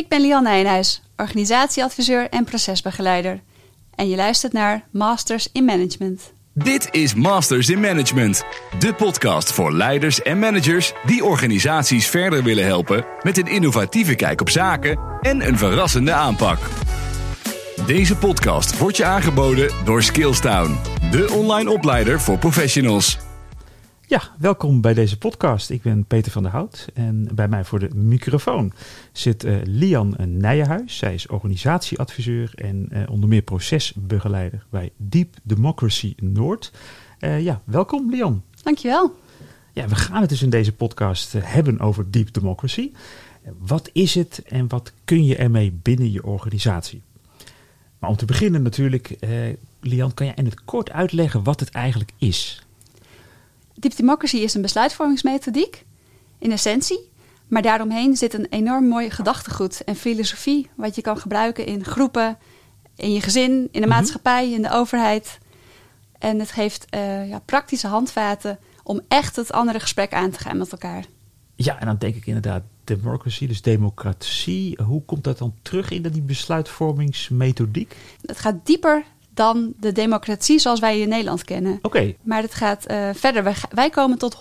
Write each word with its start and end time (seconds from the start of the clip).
Ik 0.00 0.08
ben 0.08 0.20
Lian 0.20 0.42
Nijnhuis, 0.42 1.02
organisatieadviseur 1.16 2.28
en 2.28 2.44
procesbegeleider. 2.44 3.40
En 3.94 4.08
je 4.08 4.16
luistert 4.16 4.52
naar 4.52 4.84
Masters 4.90 5.48
in 5.52 5.64
Management. 5.64 6.32
Dit 6.54 6.88
is 6.90 7.14
Masters 7.14 7.68
in 7.68 7.80
Management, 7.80 8.44
de 8.78 8.94
podcast 8.94 9.52
voor 9.52 9.72
leiders 9.72 10.22
en 10.22 10.38
managers 10.38 10.92
die 11.06 11.24
organisaties 11.24 12.06
verder 12.06 12.42
willen 12.42 12.64
helpen 12.64 13.04
met 13.22 13.38
een 13.38 13.46
innovatieve 13.46 14.14
kijk 14.14 14.40
op 14.40 14.50
zaken 14.50 14.98
en 15.20 15.46
een 15.46 15.58
verrassende 15.58 16.12
aanpak. 16.12 16.58
Deze 17.86 18.16
podcast 18.16 18.78
wordt 18.78 18.96
je 18.96 19.04
aangeboden 19.04 19.70
door 19.84 20.02
Skillstown, 20.02 20.78
de 21.10 21.32
online 21.32 21.70
opleider 21.70 22.20
voor 22.20 22.38
professionals. 22.38 23.18
Ja, 24.10 24.22
welkom 24.38 24.80
bij 24.80 24.94
deze 24.94 25.18
podcast. 25.18 25.70
Ik 25.70 25.82
ben 25.82 26.04
Peter 26.04 26.32
van 26.32 26.42
der 26.42 26.52
Hout 26.52 26.88
en 26.94 27.28
bij 27.34 27.48
mij 27.48 27.64
voor 27.64 27.78
de 27.78 27.94
microfoon 27.94 28.72
zit 29.12 29.44
uh, 29.44 29.56
Lian 29.64 30.14
Nijenhuis. 30.26 30.96
Zij 30.96 31.14
is 31.14 31.26
organisatieadviseur 31.26 32.52
en 32.54 32.88
uh, 32.92 33.10
onder 33.10 33.28
meer 33.28 33.42
procesbegeleider 33.42 34.66
bij 34.70 34.92
Deep 34.96 35.36
Democracy 35.42 36.14
Noord. 36.16 36.72
Uh, 37.20 37.42
ja, 37.42 37.62
welkom 37.64 38.10
Lian. 38.10 38.42
Dankjewel. 38.62 39.18
Ja, 39.72 39.88
we 39.88 39.94
gaan 39.94 40.20
het 40.20 40.30
dus 40.30 40.42
in 40.42 40.50
deze 40.50 40.72
podcast 40.72 41.32
hebben 41.32 41.80
over 41.80 42.10
Deep 42.10 42.32
Democracy. 42.32 42.92
Wat 43.58 43.90
is 43.92 44.14
het 44.14 44.42
en 44.46 44.68
wat 44.68 44.92
kun 45.04 45.24
je 45.24 45.36
ermee 45.36 45.78
binnen 45.82 46.12
je 46.12 46.24
organisatie? 46.24 47.02
Maar 47.98 48.10
om 48.10 48.16
te 48.16 48.24
beginnen 48.24 48.62
natuurlijk, 48.62 49.16
Lian, 49.80 50.14
kan 50.14 50.26
jij 50.26 50.34
in 50.34 50.44
het 50.44 50.64
kort 50.64 50.90
uitleggen 50.90 51.42
wat 51.42 51.60
het 51.60 51.70
eigenlijk 51.70 52.12
is? 52.18 52.64
Deep 53.80 53.96
Democracy 53.96 54.36
is 54.36 54.54
een 54.54 54.62
besluitvormingsmethodiek, 54.62 55.84
in 56.38 56.52
essentie. 56.52 57.08
Maar 57.48 57.62
daaromheen 57.62 58.16
zit 58.16 58.34
een 58.34 58.46
enorm 58.50 58.88
mooi 58.88 59.10
gedachtegoed 59.10 59.84
en 59.84 59.96
filosofie, 59.96 60.70
wat 60.74 60.94
je 60.94 61.02
kan 61.02 61.16
gebruiken 61.18 61.66
in 61.66 61.84
groepen, 61.84 62.38
in 62.96 63.12
je 63.12 63.20
gezin, 63.20 63.50
in 63.52 63.80
de 63.80 63.86
Mhm. 63.86 63.88
maatschappij, 63.88 64.50
in 64.52 64.62
de 64.62 64.70
overheid. 64.70 65.38
En 66.18 66.38
het 66.38 66.50
geeft 66.52 66.86
uh, 66.94 67.28
ja, 67.28 67.38
praktische 67.38 67.86
handvaten 67.86 68.58
om 68.82 69.00
echt 69.08 69.36
het 69.36 69.52
andere 69.52 69.80
gesprek 69.80 70.12
aan 70.12 70.30
te 70.30 70.38
gaan 70.38 70.56
met 70.56 70.72
elkaar. 70.72 71.04
Ja, 71.56 71.78
en 71.80 71.86
dan 71.86 71.96
denk 71.98 72.14
ik 72.14 72.26
inderdaad 72.26 72.62
democracy, 72.84 73.46
dus 73.46 73.62
democratie. 73.62 74.78
Hoe 74.82 75.02
komt 75.04 75.24
dat 75.24 75.38
dan 75.38 75.54
terug 75.62 75.90
in 75.90 76.02
die 76.02 76.22
besluitvormingsmethodiek? 76.22 77.96
Het 78.26 78.38
gaat 78.38 78.66
dieper 78.66 79.04
dan 79.40 79.72
de 79.78 79.92
democratie 79.92 80.58
zoals 80.58 80.80
wij 80.80 81.00
in 81.00 81.08
Nederland 81.08 81.44
kennen. 81.44 81.72
Oké. 81.72 81.86
Okay. 81.86 82.16
Maar 82.22 82.42
het 82.42 82.54
gaat 82.54 82.90
uh, 82.90 83.08
verder. 83.14 83.42
Wij, 83.42 83.54
wij, 83.70 83.90
komen 83.90 84.18
tot 84.18 84.34
100% 84.34 84.38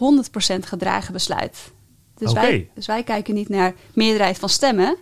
gedragen 0.59 1.13
besluit. 1.13 1.71
Dus, 2.17 2.29
okay. 2.29 2.43
wij, 2.43 2.69
dus 2.73 2.85
wij 2.85 3.03
kijken 3.03 3.33
niet 3.33 3.49
naar 3.49 3.73
meerderheid 3.93 4.39
van 4.39 4.49
stemmen, 4.49 4.97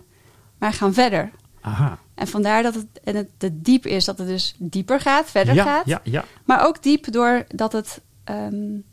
maar 0.58 0.72
gaan 0.72 0.94
verder. 0.94 1.30
Aha. 1.60 1.98
En 2.14 2.26
vandaar 2.26 2.62
dat 2.62 2.74
het, 2.74 2.86
en 3.04 3.16
het 3.16 3.28
de 3.38 3.60
diep 3.60 3.86
is, 3.86 4.04
dat 4.04 4.18
het 4.18 4.26
dus 4.26 4.54
dieper 4.58 5.00
gaat, 5.00 5.30
verder 5.30 5.54
ja, 5.54 5.64
gaat. 5.64 5.86
Ja, 5.86 6.00
ja. 6.02 6.24
Maar 6.44 6.66
ook 6.66 6.82
diep 6.82 7.12
doordat 7.12 7.72
het. 7.72 8.00
Um, 8.30 8.84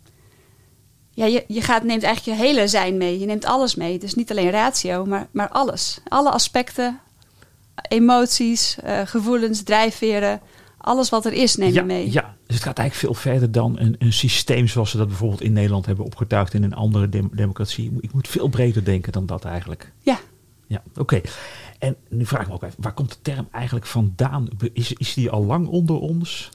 ja, 1.11 1.25
je, 1.25 1.43
je 1.47 1.61
gaat, 1.61 1.83
neemt 1.83 2.03
eigenlijk 2.03 2.37
je 2.37 2.45
hele 2.45 2.67
zijn 2.67 2.97
mee. 2.97 3.19
Je 3.19 3.25
neemt 3.25 3.45
alles 3.45 3.75
mee. 3.75 3.99
Dus 3.99 4.13
niet 4.13 4.31
alleen 4.31 4.49
ratio, 4.49 5.05
maar, 5.05 5.27
maar 5.31 5.49
alles. 5.49 5.99
Alle 6.07 6.29
aspecten, 6.29 6.99
emoties, 7.89 8.77
uh, 8.85 9.01
gevoelens, 9.05 9.63
drijfveren. 9.63 10.41
Alles 10.85 11.09
wat 11.09 11.25
er 11.25 11.33
is, 11.33 11.55
neem 11.55 11.73
ja, 11.73 11.81
je 11.81 11.85
mee. 11.87 12.11
Ja, 12.11 12.35
dus 12.45 12.55
het 12.55 12.65
gaat 12.65 12.77
eigenlijk 12.77 13.13
veel 13.13 13.31
verder 13.31 13.51
dan 13.51 13.79
een, 13.79 13.95
een 13.97 14.13
systeem 14.13 14.67
zoals 14.67 14.89
ze 14.89 14.97
dat 14.97 15.07
bijvoorbeeld 15.07 15.41
in 15.41 15.53
Nederland 15.53 15.85
hebben 15.85 16.05
opgetuigd 16.05 16.53
in 16.53 16.63
een 16.63 16.73
andere 16.73 17.09
dem 17.09 17.29
democratie. 17.33 17.91
Ik 17.99 18.13
moet 18.13 18.27
veel 18.27 18.47
breder 18.47 18.83
denken 18.83 19.11
dan 19.11 19.25
dat 19.25 19.45
eigenlijk. 19.45 19.91
Ja. 20.01 20.19
Ja, 20.67 20.83
oké. 20.89 20.99
Okay. 20.99 21.23
En 21.79 21.95
nu 22.09 22.25
vraag 22.25 22.41
ik 22.41 22.47
me 22.47 22.53
ook 22.53 22.63
even, 22.63 22.81
waar 22.81 22.93
komt 22.93 23.09
de 23.09 23.21
term 23.21 23.47
eigenlijk 23.51 23.85
vandaan? 23.85 24.47
Is, 24.73 24.93
is 24.93 25.13
die 25.13 25.29
al 25.29 25.45
lang 25.45 25.67
onder 25.67 25.95
ons? 25.95 26.49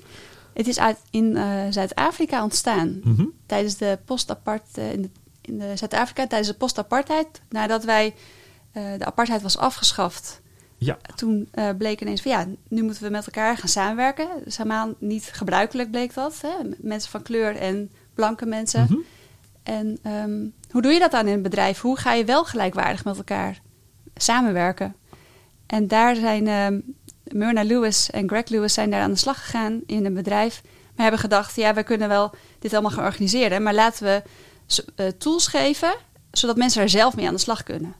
Het 0.53 0.67
is 0.67 0.78
uit, 0.78 0.98
in 1.11 1.25
uh, 1.25 1.62
Zuid-Afrika 1.70 2.42
ontstaan. 2.42 3.01
Mm 3.02 3.17
-hmm. 3.17 3.33
Tijdens 3.46 3.77
de 3.77 3.98
post-apart, 4.05 4.79
uh, 4.79 4.92
in, 4.92 5.02
de, 5.02 5.11
in 5.40 5.79
Zuid-Afrika, 5.79 6.27
tijdens 6.27 6.51
de 6.51 6.57
post-apartheid. 6.57 7.40
Nadat 7.48 7.85
wij, 7.85 8.14
uh, 8.73 8.83
de 8.98 9.05
apartheid 9.05 9.42
was 9.42 9.58
afgeschaft. 9.58 10.40
Ja. 10.83 10.98
Toen 11.14 11.48
uh, 11.55 11.68
bleek 11.79 12.01
ineens 12.01 12.23
van 12.23 12.30
ja, 12.30 12.46
nu 12.68 12.83
moeten 12.83 13.02
we 13.02 13.11
met 13.11 13.27
elkaar 13.27 13.57
gaan 13.57 13.68
samenwerken. 13.68 14.29
Dus 14.45 14.57
helemaal 14.57 14.95
niet 14.98 15.30
gebruikelijk 15.33 15.91
bleek 15.91 16.14
dat. 16.14 16.41
Hè? 16.41 16.68
Mensen 16.79 17.11
van 17.11 17.23
kleur 17.23 17.57
en 17.57 17.91
blanke 18.14 18.46
mensen. 18.46 18.80
Mm 18.80 18.86
-hmm. 18.86 19.05
En 19.63 19.98
um, 20.13 20.52
hoe 20.70 20.83
doe 20.83 20.92
je 20.92 20.98
dat 20.98 21.11
dan 21.11 21.27
in 21.27 21.33
een 21.33 21.42
bedrijf? 21.42 21.80
Hoe 21.80 21.98
ga 21.98 22.13
je 22.13 22.24
wel 22.24 22.45
gelijkwaardig 22.45 23.05
met 23.05 23.17
elkaar 23.17 23.61
samenwerken? 24.14 24.95
En 25.67 25.89
daar 25.89 26.17
zijn 26.17 26.48
um, 26.48 26.95
Myrna 27.24 27.64
Lewis 27.64 28.11
en 28.11 28.29
Greg 28.29 28.48
Lewis 28.48 28.74
zijn 28.74 28.90
daar 28.90 29.02
aan 29.02 29.11
de 29.11 29.17
slag 29.17 29.40
gegaan 29.40 29.80
in 29.86 30.05
een 30.05 30.14
bedrijf. 30.14 30.63
Maar 30.64 31.02
hebben 31.02 31.20
gedacht, 31.20 31.57
ja, 31.57 31.74
we 31.74 31.83
kunnen 31.83 32.08
wel 32.08 32.35
dit 32.58 32.73
allemaal 32.73 32.90
gaan 32.90 33.05
organiseren. 33.05 33.63
Maar 33.63 33.74
laten 33.74 34.05
we 34.05 34.23
uh, 34.96 35.07
tools 35.07 35.46
geven, 35.46 35.95
zodat 36.30 36.57
mensen 36.57 36.83
er 36.83 36.89
zelf 36.89 37.17
mee 37.17 37.27
aan 37.27 37.35
de 37.35 37.40
slag 37.40 37.63
kunnen. 37.63 37.95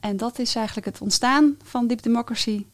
En 0.00 0.16
dat 0.16 0.38
is 0.38 0.54
eigenlijk 0.54 0.86
het 0.86 1.00
ontstaan 1.00 1.56
van 1.64 1.86
Deep 1.86 2.02
Democracy. 2.02 2.66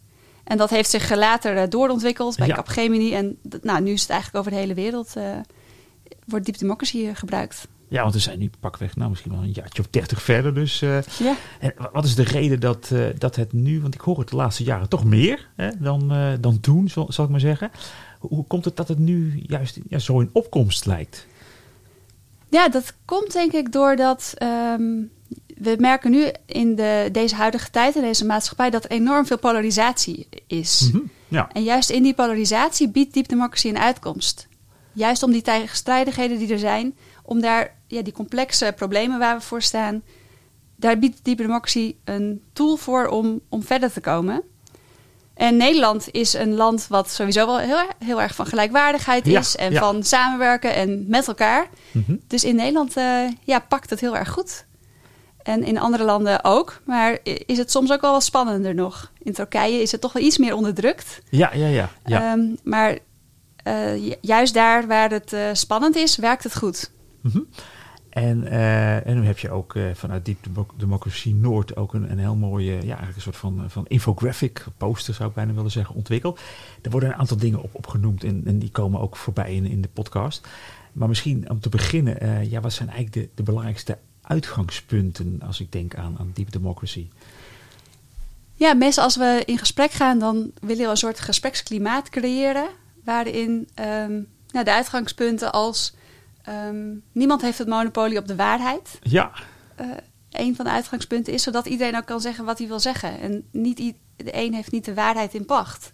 En 0.45 0.57
dat 0.57 0.71
heeft 0.71 0.91
zich 0.91 1.15
later 1.15 1.57
uh, 1.57 1.63
doorontwikkeld 1.69 2.37
bij 2.37 2.47
Ja. 2.47 2.55
Capgemini. 2.55 3.15
En 3.15 3.39
nou, 3.63 3.83
nu 3.83 3.93
is 3.93 4.01
het 4.01 4.11
eigenlijk 4.11 4.39
over 4.41 4.53
de 4.53 4.59
hele 4.59 4.75
wereld... 4.75 5.17
eh, 5.17 5.31
wordt 6.25 6.45
Deep 6.47 6.59
Democracy 6.59 6.97
uh, 6.99 7.11
gebruikt. 7.15 7.69
Ja, 7.89 8.03
want 8.03 8.15
we 8.15 8.21
zijn 8.21 8.39
nu 8.39 8.51
pakweg, 8.61 8.97
nou 8.97 9.11
misschien 9.11 9.33
wel 9.33 9.43
een 9.43 9.51
jaartje 9.53 9.83
of 9.83 9.89
dertig 9.91 10.23
verder. 10.23 10.55
Dus 10.55 10.83
eh, 10.83 11.03
Ja. 11.03 11.35
en 11.61 11.73
wa- 11.77 11.91
wat 11.93 12.05
is 12.05 12.15
de 12.15 12.23
reden 12.23 12.61
dat, 12.61 12.91
eh, 12.93 13.01
dat 13.19 13.37
het 13.37 13.53
nu, 13.53 13.81
want 13.81 13.95
ik 13.95 14.01
hoor 14.01 14.19
het 14.19 14.29
de 14.29 14.37
laatste 14.37 14.65
jaren 14.65 14.89
toch 14.89 15.05
meer 15.05 15.49
hè, 15.57 15.71
dan, 15.79 16.13
eh, 16.13 16.33
dan 16.41 16.61
toen, 16.61 16.89
zal, 16.89 17.07
zal 17.13 17.25
ik 17.25 17.31
maar 17.31 17.41
zeggen. 17.41 17.71
Hoe, 18.19 18.45
komt 18.47 18.65
het 18.65 18.77
dat 18.77 18.89
het 18.89 18.99
nu 18.99 19.43
juist 19.47 19.79
ja, 19.89 19.99
zo 19.99 20.21
in 20.21 20.31
opkomst 20.33 20.87
lijkt? 20.87 21.27
ja, 22.49 22.69
dat 22.69 22.95
komt 23.05 23.33
denk 23.33 23.53
ik 23.53 23.73
doordat... 23.73 24.33
ehm, 24.37 24.83
we 25.57 25.77
merken 25.79 26.11
nu 26.11 26.27
in 26.47 26.75
de, 26.75 27.09
deze 27.13 27.35
huidige 27.35 27.71
tijd, 27.71 27.95
in 27.95 28.03
deze 28.03 28.25
maatschappij... 28.25 28.71
dat 28.71 28.85
er 28.85 28.91
enorm 28.91 29.27
veel 29.27 29.39
polarisatie 29.39 30.29
is. 30.47 30.91
Mhm. 30.93 31.03
Ja, 31.29 31.49
En 31.53 31.63
juist 31.63 31.91
in 31.91 32.03
die 32.03 32.15
polarisatie 32.15 32.89
biedt 32.89 33.15
Deep 33.15 33.29
Democracy 33.29 33.69
een 33.69 33.79
uitkomst. 33.79 34.47
Juist 34.93 35.23
om 35.23 35.33
die 35.33 35.43
tegenstrijdigheden 35.43 36.39
die 36.39 36.53
er 36.53 36.59
zijn, 36.59 36.97
om 37.23 37.41
daar 37.41 37.75
ja, 37.87 38.03
die 38.03 38.13
complexe 38.13 38.73
problemen 38.77 39.19
waar 39.19 39.37
we 39.37 39.43
voor 39.43 39.63
staan, 39.63 40.03
daar 40.77 40.99
biedt 40.99 41.25
Deep 41.25 41.39
Democracy 41.39 41.95
een 42.05 42.43
tool 42.53 42.77
voor 42.77 43.07
om, 43.07 43.41
om 43.49 43.63
verder 43.63 43.93
te 43.93 44.01
komen. 44.01 44.43
En 45.35 45.57
Nederland 45.57 46.09
is 46.11 46.33
een 46.35 46.55
land 46.55 46.87
wat 46.89 47.11
sowieso 47.11 47.47
wel 47.47 47.59
heel, 47.59 47.79
erg- 47.79 47.93
heel 48.05 48.21
erg 48.23 48.35
van 48.35 48.47
gelijkwaardigheid 48.47 49.27
Ja, 49.27 49.39
is 49.41 49.57
en 49.57 49.73
ja. 49.73 49.79
van 49.81 50.03
samenwerken 50.03 50.75
en 50.75 51.05
met 51.09 51.29
elkaar. 51.29 51.69
Mhm. 51.93 52.17
Dus 52.27 52.45
in 52.45 52.57
Nederland 52.57 52.97
eh, 52.97 53.21
ja, 53.45 53.59
pakt 53.59 53.91
het 53.91 54.01
heel 54.01 54.17
erg 54.17 54.31
goed. 54.31 54.65
En 55.47 55.65
in 55.65 55.79
andere 55.79 56.05
landen 56.05 56.45
ook. 56.45 56.81
Maar 56.85 57.19
is 57.47 57.59
het 57.59 57.71
soms 57.71 57.93
ook 57.93 58.01
wel 58.01 58.13
wat 58.13 58.25
spannender 58.25 58.75
nog. 58.75 59.13
In 59.23 59.33
Turkije 59.33 59.81
is 59.83 59.93
het 59.93 60.01
toch 60.01 60.13
wel 60.13 60.23
iets 60.23 60.39
meer 60.39 60.55
onderdrukt. 60.55 61.21
ja, 61.31 61.55
ja, 61.55 61.67
ja. 61.67 61.91
ja. 62.05 62.33
Ehm, 62.33 62.45
maar 62.65 62.99
eh, 63.57 63.97
ju- 64.07 64.15
juist 64.21 64.55
daar 64.55 64.87
waar 64.87 65.11
het 65.11 65.33
eh, 65.33 65.49
spannend 65.53 65.97
is, 65.97 66.17
werkt 66.17 66.43
het 66.43 66.57
goed. 66.57 66.91
Mhm. 67.21 67.39
En, 68.11 68.47
eh, 68.47 69.07
en 69.07 69.21
nu 69.21 69.27
heb 69.27 69.39
je 69.39 69.51
ook 69.51 69.75
vanuit 69.95 70.25
Demo- 70.25 70.67
Democracy 70.77 71.33
Noord 71.33 71.77
ook 71.77 71.95
een, 71.95 72.11
een 72.11 72.19
heel 72.19 72.37
mooie, 72.37 72.73
ja, 72.73 72.81
eigenlijk 72.81 73.17
een 73.17 73.23
soort 73.23 73.37
van, 73.37 73.65
van 73.69 73.87
infographic, 73.87 74.65
poster 74.77 75.15
zou 75.15 75.29
ik 75.29 75.35
bijna 75.35 75.53
willen 75.53 75.71
zeggen, 75.71 75.95
ontwikkeld. 75.95 76.41
Er 76.83 76.91
worden 76.91 77.09
een 77.09 77.15
aantal 77.15 77.37
dingen 77.37 77.63
op, 77.63 77.75
opgenoemd 77.75 78.25
en, 78.25 78.43
en 78.47 78.59
die 78.59 78.71
komen 78.71 79.01
ook 79.01 79.17
voorbij 79.17 79.55
in, 79.55 79.65
in 79.67 79.81
de 79.81 79.89
podcast. 79.89 80.47
Maar 80.93 81.09
misschien 81.09 81.51
om 81.51 81.61
te 81.61 81.69
beginnen, 81.69 82.51
ja, 82.51 82.61
wat 82.61 82.73
zijn 82.73 82.89
eigenlijk 82.89 83.17
de, 83.27 83.29
de 83.35 83.43
belangrijkste 83.43 83.99
uitgangspunten 84.27 85.41
als 85.47 85.61
ik 85.61 85.73
denk 85.73 85.95
aan, 85.95 86.17
aan 86.19 86.31
Deep 86.35 86.53
Democracy? 86.53 87.09
Ja, 88.55 88.75
meestal 88.75 89.05
als 89.05 89.17
we 89.17 89.43
in 89.47 89.59
gesprek 89.59 89.91
gaan, 89.91 90.19
dan 90.19 90.51
willen 90.61 90.85
we 90.85 90.91
een 90.91 90.97
soort 90.97 91.21
gespreksklimaat 91.21 92.09
creëren. 92.09 92.69
Waarin 93.05 93.69
ehm, 93.75 94.13
nou, 94.51 94.65
de 94.65 94.73
uitgangspunten 94.73 95.53
als 95.53 95.95
ehm, 96.43 96.95
niemand 97.13 97.43
heeft 97.43 97.59
het 97.59 97.69
monopolie 97.69 98.19
op 98.19 98.27
de 98.27 98.37
waarheid. 98.37 98.99
Ja, 99.03 99.33
eh, 99.75 99.87
een 100.31 100.57
van 100.57 100.65
de 100.65 100.71
uitgangspunten 100.71 101.33
is, 101.33 101.43
zodat 101.43 101.67
iedereen 101.67 101.97
ook 101.97 102.07
kan 102.07 102.21
zeggen 102.21 102.45
wat 102.45 102.59
hij 102.59 102.67
wil 102.69 102.81
zeggen. 102.81 103.21
En 103.21 103.45
niet 103.51 103.79
i- 103.79 103.97
de 104.17 104.31
een 104.37 104.55
heeft 104.55 104.71
niet 104.73 104.85
de 104.85 104.95
waarheid 104.95 105.35
in 105.35 105.45
pacht. 105.45 105.93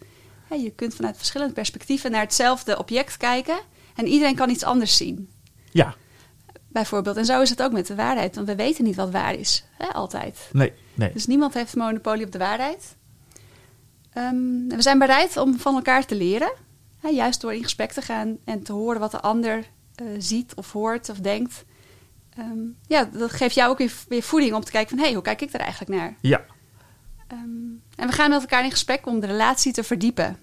Je 0.50 0.70
kunt 0.70 0.94
vanuit 0.94 1.16
verschillende 1.16 1.52
perspectieven 1.54 2.10
naar 2.10 2.20
hetzelfde 2.20 2.78
object 2.78 3.16
kijken. 3.16 3.60
En 3.94 4.06
iedereen 4.06 4.34
kan 4.34 4.50
iets 4.50 4.64
anders 4.64 4.96
zien. 4.96 5.28
ja, 5.70 5.94
Bijvoorbeeld. 6.72 7.16
En 7.16 7.24
zo 7.24 7.40
is 7.40 7.50
het 7.50 7.62
ook 7.62 7.72
met 7.72 7.86
de 7.86 7.94
waarheid. 7.94 8.34
Want 8.34 8.46
we 8.46 8.56
weten 8.56 8.84
niet 8.84 8.96
wat 8.96 9.10
waar 9.10 9.34
is. 9.34 9.64
Hè, 9.78 9.86
altijd. 9.86 10.48
nee, 10.52 10.72
nee. 10.94 11.12
Dus 11.12 11.26
niemand 11.26 11.54
heeft 11.54 11.76
monopolie 11.76 12.24
op 12.24 12.32
de 12.32 12.38
waarheid. 12.38 12.96
Ehm, 14.12 14.68
we 14.68 14.82
zijn 14.82 14.98
bereid 14.98 15.36
om 15.36 15.58
van 15.58 15.74
elkaar 15.74 16.06
te 16.06 16.14
leren. 16.14 16.52
Hè, 17.00 17.08
juist 17.08 17.40
door 17.40 17.54
in 17.54 17.62
gesprek 17.62 17.92
te 17.92 18.02
gaan 18.02 18.38
en 18.44 18.62
te 18.62 18.72
horen 18.72 19.00
wat 19.00 19.10
de 19.10 19.20
ander 19.20 19.64
eh, 19.94 20.06
ziet 20.18 20.54
of 20.54 20.72
hoort 20.72 21.08
of 21.08 21.18
denkt. 21.18 21.64
Ehm, 22.36 22.58
ja, 22.86 23.04
dat 23.04 23.30
geeft 23.30 23.54
jou 23.54 23.70
ook 23.70 23.78
weer, 24.08 24.22
voeding 24.22 24.54
om 24.54 24.64
te 24.64 24.70
kijken 24.70 24.90
van... 24.90 24.98
hé, 24.98 25.04
hey, 25.04 25.14
hoe 25.14 25.22
kijk 25.22 25.40
ik 25.40 25.52
er 25.52 25.60
eigenlijk 25.60 25.90
naar? 25.90 26.14
Ja, 26.20 26.44
En 27.96 28.06
we 28.06 28.12
gaan 28.12 28.30
met 28.30 28.40
elkaar 28.40 28.64
in 28.64 28.70
gesprek 28.70 29.06
om 29.06 29.20
de 29.20 29.26
relatie 29.26 29.72
te 29.72 29.84
verdiepen. 29.84 30.38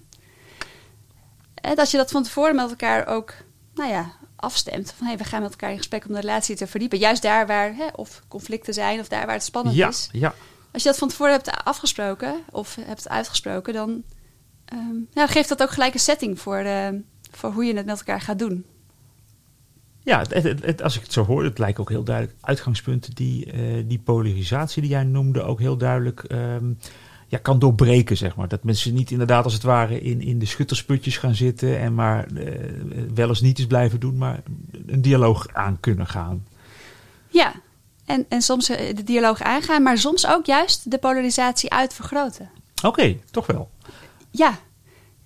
En 1.54 1.76
dat 1.76 1.90
je 1.90 1.96
dat 1.96 2.10
van 2.10 2.22
tevoren 2.22 2.56
met 2.56 2.70
elkaar 2.70 3.06
ook, 3.06 3.34
nou 3.74 3.90
ja, 3.90 4.12
afstemt. 4.40 4.94
Van 4.96 5.06
hey, 5.06 5.16
we 5.16 5.24
gaan 5.24 5.42
met 5.42 5.50
elkaar 5.50 5.70
in 5.70 5.76
gesprek 5.76 6.04
om 6.08 6.14
de 6.14 6.20
relatie 6.20 6.56
te 6.56 6.66
verdiepen. 6.66 6.98
Juist 6.98 7.22
daar 7.22 7.46
waar 7.46 7.74
hè, 7.74 7.86
of 7.94 8.22
conflicten 8.28 8.74
zijn 8.74 9.00
of 9.00 9.08
daar 9.08 9.26
waar 9.26 9.34
het 9.34 9.44
spannend 9.44 9.76
Ja, 9.76 9.88
is. 9.88 10.08
ja. 10.12 10.34
Als 10.72 10.82
je 10.82 10.88
dat 10.88 10.98
van 10.98 11.08
tevoren 11.08 11.32
hebt 11.32 11.50
afgesproken 11.64 12.34
of 12.50 12.76
hebt 12.80 13.08
uitgesproken, 13.08 13.72
dan 13.74 14.02
ehm, 14.64 14.96
ja, 15.12 15.26
geeft 15.26 15.48
dat 15.48 15.62
ook 15.62 15.70
gelijk 15.70 15.94
een 15.94 16.00
setting 16.00 16.40
voor, 16.40 16.56
eh, 16.58 16.88
voor 17.30 17.50
hoe 17.52 17.64
je 17.64 17.74
het 17.76 17.86
met 17.86 17.98
elkaar 17.98 18.20
gaat 18.20 18.38
doen. 18.38 18.64
Ja, 20.02 20.18
het, 20.18 20.34
het- 20.42 20.64
het- 20.64 20.82
als 20.82 20.96
ik 20.96 21.02
het 21.02 21.12
zo 21.12 21.24
hoor, 21.24 21.44
het 21.44 21.58
lijkt 21.58 21.78
ook 21.78 21.88
heel 21.88 22.04
duidelijk 22.04 22.36
uitgangspunten 22.40 23.14
die, 23.14 23.52
eh, 23.52 23.60
die 23.86 23.98
polarisatie 23.98 24.82
die 24.82 24.90
jij 24.90 25.04
noemde 25.04 25.42
ook 25.42 25.58
heel 25.58 25.76
duidelijk 25.76 26.20
ehm, 26.24 26.72
ja, 27.30 27.38
kan 27.38 27.58
doorbreken, 27.58 28.16
zeg 28.16 28.36
maar. 28.36 28.48
Dat 28.48 28.64
mensen 28.64 28.94
niet 28.94 29.10
inderdaad 29.10 29.44
als 29.44 29.52
het 29.52 29.62
ware 29.62 30.00
in, 30.00 30.20
in 30.20 30.38
de 30.38 30.46
schuttersputjes 30.46 31.16
gaan 31.16 31.34
zitten 31.34 31.78
en 31.78 31.94
maar 31.94 32.26
eh, 32.26 32.54
wel 33.14 33.28
eens 33.28 33.40
niet 33.40 33.58
eens 33.58 33.66
blijven 33.68 34.00
doen, 34.00 34.16
maar 34.16 34.42
een 34.86 35.02
dialoog 35.02 35.46
aan 35.52 35.76
kunnen 35.80 36.06
gaan. 36.06 36.46
Ja, 37.28 37.52
en, 38.04 38.26
en 38.28 38.42
soms 38.42 38.68
eh, 38.68 38.96
de 38.96 39.04
dialoog 39.04 39.42
aangaan, 39.42 39.82
maar 39.82 39.98
soms 39.98 40.26
ook 40.26 40.46
juist 40.46 40.90
de 40.90 40.98
polarisatie 40.98 41.70
uitvergroten. 41.72 42.50
Oké, 42.84 43.16
toch 43.30 43.46
wel. 43.46 43.70
Ja. 44.30 44.58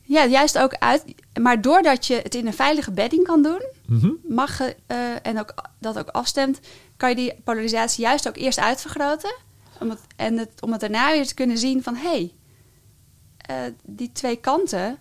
ja, 0.02 0.26
juist 0.26 0.58
ook 0.58 0.74
uit. 0.74 1.04
Maar 1.40 1.60
doordat 1.60 2.06
je 2.06 2.20
het 2.22 2.34
in 2.34 2.46
een 2.46 2.54
veilige 2.54 2.90
bedding 2.90 3.24
kan 3.26 3.42
doen, 3.42 3.62
Mhm. 3.86 4.10
mag 4.28 4.58
je, 4.58 4.76
eh, 4.86 4.96
en 5.22 5.38
ook, 5.38 5.54
dat 5.78 5.98
ook 5.98 6.08
afstemt, 6.08 6.60
kan 6.96 7.08
je 7.08 7.14
die 7.16 7.34
polarisatie 7.44 8.04
juist 8.04 8.28
ook 8.28 8.36
eerst 8.36 8.58
uitvergroten. 8.58 9.34
Om 9.80 9.90
het, 9.90 10.00
en 10.16 10.38
het, 10.38 10.50
om 10.62 10.70
het 10.72 10.80
daarna 10.80 11.10
weer 11.12 11.26
te 11.26 11.34
kunnen 11.34 11.58
zien 11.58 11.82
van 11.82 11.94
hé, 11.96 12.08
hey, 12.08 12.32
eh, 13.36 13.72
die 13.84 14.12
twee 14.12 14.36
kanten, 14.36 14.98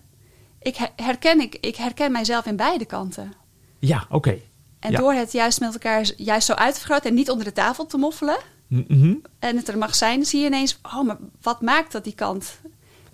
ik 0.60 0.76
her- 0.76 0.92
herken, 0.96 1.40
ik, 1.40 1.56
ik 1.60 1.76
herken 1.76 2.12
mijzelf 2.12 2.46
in 2.46 2.56
beide 2.56 2.84
kanten. 2.84 3.32
Ja, 3.78 4.06
oké. 4.10 4.38
En 4.80 4.90
Ja. 4.90 4.98
door 4.98 5.12
het 5.12 5.32
juist 5.32 5.60
met 5.60 5.72
elkaar 5.72 6.10
juist 6.16 6.46
zo 6.46 6.52
uit 6.52 6.74
te 6.74 6.80
vergroten 6.80 7.08
en 7.10 7.16
niet 7.16 7.30
onder 7.30 7.44
de 7.44 7.52
tafel 7.52 7.86
te 7.86 7.96
moffelen, 7.98 8.36
Mhm. 8.68 9.14
en 9.38 9.56
het 9.56 9.68
er 9.68 9.78
mag 9.78 9.94
zijn, 9.94 10.24
zie 10.24 10.40
je 10.40 10.46
ineens, 10.46 10.78
oh, 10.82 11.02
maar 11.02 11.16
wat 11.42 11.60
maakt 11.60 11.92
dat 11.92 12.04
die 12.04 12.14
kant 12.14 12.60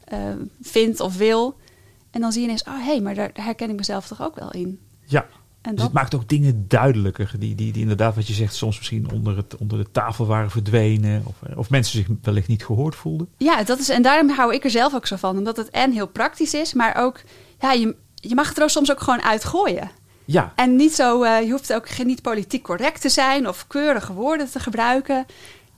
eh, 0.04 0.18
vindt 0.62 1.00
of 1.00 1.16
wil? 1.16 1.56
En 2.10 2.20
dan 2.20 2.32
zie 2.32 2.40
je 2.40 2.46
ineens, 2.46 2.64
oh 2.64 2.74
hé, 2.76 2.82
hey, 2.84 3.00
maar 3.00 3.14
daar, 3.14 3.32
daar 3.32 3.44
herken 3.44 3.70
ik 3.70 3.76
mezelf 3.76 4.06
toch 4.06 4.22
ook 4.22 4.34
wel 4.34 4.50
in. 4.52 4.80
Ja. 5.04 5.26
En 5.62 5.70
Dus 5.70 5.78
dat, 5.78 5.84
het 5.84 5.92
maakt 5.92 6.14
ook 6.14 6.28
dingen 6.28 6.64
duidelijker, 6.68 7.30
die, 7.38 7.54
die, 7.54 7.72
die 7.72 7.82
inderdaad, 7.82 8.14
wat 8.14 8.26
je 8.26 8.32
zegt, 8.32 8.54
soms 8.54 8.76
misschien 8.78 9.10
onder, 9.12 9.36
het, 9.36 9.56
onder 9.56 9.78
de 9.78 9.90
tafel 9.90 10.26
waren 10.26 10.50
verdwenen. 10.50 11.22
Of, 11.24 11.56
of 11.56 11.70
mensen 11.70 11.98
zich 11.98 12.06
wellicht 12.22 12.48
niet 12.48 12.64
gehoord 12.64 12.94
voelden. 12.94 13.28
Ja, 13.36 13.62
dat 13.64 13.78
is, 13.78 13.88
en 13.88 14.02
daarom 14.02 14.28
hou 14.30 14.54
ik 14.54 14.64
er 14.64 14.70
zelf 14.70 14.94
ook 14.94 15.06
zo 15.06 15.16
van. 15.16 15.38
Omdat 15.38 15.56
het 15.56 15.70
en 15.70 15.92
heel 15.92 16.06
praktisch 16.08 16.54
is, 16.54 16.74
maar 16.74 16.96
ook, 16.96 17.20
ja, 17.58 17.72
je, 17.72 17.96
je 18.14 18.34
mag 18.34 18.48
het 18.48 18.56
er 18.56 18.62
ook 18.62 18.68
soms 18.70 18.90
ook 18.90 19.00
gewoon 19.00 19.22
uitgooien. 19.22 19.90
Ja, 20.24 20.52
En 20.56 20.76
niet 20.76 20.94
zo, 20.94 21.22
eh, 21.22 21.42
je 21.42 21.50
hoeft 21.50 21.72
ook 21.72 21.88
geen, 21.88 22.06
niet 22.06 22.22
politiek 22.22 22.62
correct 22.62 23.00
te 23.00 23.08
zijn 23.08 23.48
of 23.48 23.66
keurige 23.66 24.12
woorden 24.12 24.50
te 24.50 24.60
gebruiken. 24.60 25.26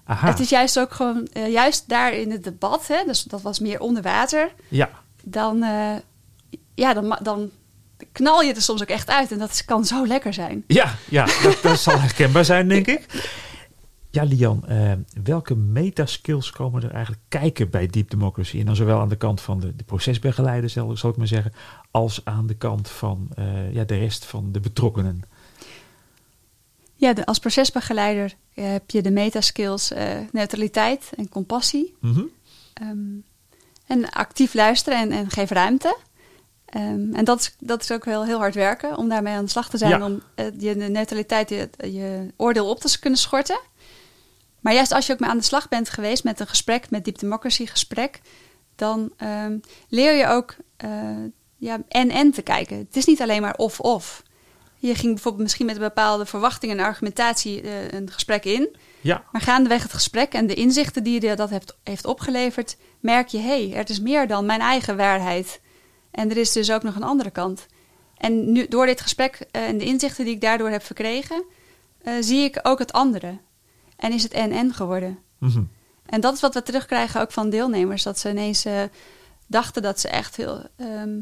aha. 0.05 0.27
Het 0.29 0.41
is 0.41 0.49
juist 0.49 0.79
ook 0.79 0.93
gewoon, 0.93 1.27
eh, 1.33 1.53
juist 1.53 1.89
daar 1.89 2.13
in 2.13 2.31
het 2.31 2.45
debat, 2.45 2.87
hè, 2.87 3.05
dus 3.07 3.23
dat 3.23 3.43
was 3.43 3.59
meer 3.61 3.81
onder 3.81 4.03
water. 4.03 4.53
Ja, 4.69 4.91
Dan, 5.25 5.63
eh, 5.63 5.95
ja, 6.75 6.95
dan, 6.95 7.19
dan 7.23 7.51
knal 8.13 8.43
je 8.43 8.55
er 8.55 8.63
soms 8.63 8.83
ook 8.83 8.89
echt 8.89 9.09
uit. 9.09 9.33
En 9.33 9.39
dat 9.39 9.65
kan 9.65 9.85
zo 9.85 10.07
lekker 10.07 10.35
zijn. 10.35 10.65
Ja, 10.67 10.95
ja 11.09 11.25
dat, 11.43 11.59
dat 11.63 11.79
zal 11.79 12.01
herkenbaar 12.01 12.45
zijn, 12.45 12.69
denk 12.69 12.87
ik. 12.87 13.07
Ja, 14.13 14.23
Lian, 14.23 14.67
eh, 14.67 14.93
welke 15.23 15.55
metaskills 15.55 16.51
komen 16.51 16.83
er 16.83 16.91
eigenlijk 16.91 17.23
kijken 17.29 17.71
bij 17.71 17.87
Deep 17.87 18.11
Democracy? 18.11 18.59
En 18.59 18.67
dan 18.67 18.77
zowel 18.77 19.01
aan 19.01 19.09
de 19.09 19.17
kant 19.17 19.41
van 19.41 19.61
de, 19.61 19.77
de 19.77 19.85
procesbegeleider, 19.85 20.71
zal, 20.71 20.97
zal 20.97 21.11
ik 21.11 21.17
maar 21.17 21.27
zeggen, 21.27 21.53
als 21.91 22.21
aan 22.25 22.47
de 22.47 22.55
kant 22.55 22.89
van 22.89 23.29
eh, 23.35 23.75
ja, 23.75 23.85
de 23.85 23.99
rest 23.99 24.25
van 24.25 24.53
de 24.53 24.61
betrokkenen. 24.61 25.23
Ja, 26.97 27.13
de, 27.13 27.27
als 27.27 27.39
procesbegeleider 27.39 28.35
heb 28.55 28.91
je 28.91 29.03
de 29.03 29.11
metaskills 29.11 29.93
eh, 29.93 30.19
neutraliteit 30.33 31.11
en 31.17 31.29
compassie. 31.29 31.95
Mhm. 32.01 32.23
Ehm, 32.75 32.99
en 33.87 34.11
actief 34.11 34.55
luisteren 34.55 34.99
en, 34.99 35.13
en 35.13 35.31
geef 35.31 35.51
ruimte. 35.51 35.97
Ehm, 36.73 37.15
en 37.15 37.25
dat 37.25 37.41
is, 37.41 37.55
dat 37.59 37.83
is 37.83 37.93
ook 37.93 38.05
wel 38.05 38.25
heel 38.25 38.39
hard 38.39 38.55
werken 38.55 38.97
om 38.97 39.09
daarmee 39.09 39.35
aan 39.35 39.45
de 39.45 39.51
slag 39.51 39.71
te 39.71 39.79
zijn. 39.79 39.91
Ja. 39.91 40.05
Om 40.05 40.23
eh, 40.35 40.47
je 40.59 40.77
de 40.77 40.89
neutraliteit, 40.89 41.49
je, 41.49 41.69
je 41.77 42.33
oordeel 42.37 42.69
op 42.69 42.81
te 42.81 42.99
kunnen 42.99 43.19
schorten. 43.19 43.61
Maar 44.61 44.73
juist 44.73 44.93
als 44.93 45.07
je 45.07 45.13
ook 45.13 45.21
mee 45.21 45.31
aan 45.31 45.39
de 45.39 45.45
slag 45.45 45.69
bent 45.69 45.91
geweest 45.91 46.25
met 46.25 46.41
een 46.41 46.47
gesprek, 46.47 46.91
met 46.91 47.05
Deep 47.05 47.19
Democracy 47.19 47.67
gesprek, 47.67 48.21
dan 48.77 49.13
ehm, 49.17 49.59
leer 49.89 50.13
je 50.17 50.27
ook 50.27 50.57
eh, 50.77 50.91
ja, 51.57 51.79
en-en 51.89 52.31
te 52.31 52.43
kijken. 52.43 52.77
Het 52.77 52.97
is 52.97 53.05
niet 53.05 53.21
alleen 53.21 53.43
maar 53.43 53.57
of-of. 53.57 54.23
Je 54.79 54.95
ging 54.95 55.13
bijvoorbeeld 55.13 55.43
misschien 55.43 55.67
met 55.67 55.75
een 55.75 55.83
bepaalde 55.83 56.27
verwachting 56.27 56.73
en 56.73 56.81
argumentatie 56.81 57.61
eh, 57.61 57.91
een 57.91 58.11
gesprek 58.11 58.45
in. 58.45 58.77
Ja, 59.01 59.25
Maar 59.33 59.41
gaandeweg 59.41 59.83
het 59.83 59.93
gesprek 59.93 60.33
en 60.33 60.47
de 60.47 60.55
inzichten 60.55 61.03
die 61.03 61.21
je 61.21 61.37
dat 61.37 61.51
heeft, 61.51 61.77
heeft 61.85 62.05
opgeleverd, 62.05 62.77
merk 63.01 63.29
je, 63.29 63.39
hé, 63.39 63.69
hey, 63.69 63.79
er 63.79 63.91
is 63.91 64.01
meer 64.01 64.27
dan 64.27 64.47
mijn 64.47 64.61
eigen 64.61 64.97
waarheid. 64.97 65.61
En 66.13 66.31
er 66.31 66.37
is 66.37 66.53
dus 66.53 66.71
ook 66.71 66.83
nog 66.83 66.97
een 66.97 67.03
andere 67.03 67.31
kant. 67.31 67.67
En 68.23 68.53
nu, 68.53 68.69
door 68.69 68.87
dit 68.87 69.01
gesprek 69.01 69.47
eh, 69.51 69.63
en 69.63 69.79
de 69.79 69.85
inzichten 69.85 70.25
die 70.25 70.35
ik 70.35 70.41
daardoor 70.41 70.69
heb 70.69 70.83
verkregen, 70.83 71.45
eh, 72.03 72.15
zie 72.21 72.45
ik 72.45 72.59
ook 72.63 72.79
het 72.79 72.93
andere. 72.93 73.39
En 73.97 74.13
is 74.13 74.23
het 74.23 74.33
en-en 74.33 74.75
geworden. 74.75 75.19
mhm. 75.39 75.63
En 76.07 76.21
dat 76.21 76.35
is 76.35 76.41
wat 76.41 76.55
we 76.55 76.63
terugkrijgen 76.63 77.21
ook 77.21 77.33
van 77.33 77.51
deelnemers. 77.51 78.03
Dat 78.03 78.19
ze 78.19 78.31
ineens 78.31 78.65
eh, 78.65 78.83
dachten 79.47 79.83
dat 79.83 80.01
ze 80.01 80.09
echt 80.09 80.37
heel... 80.37 80.67
ehm, 80.77 81.21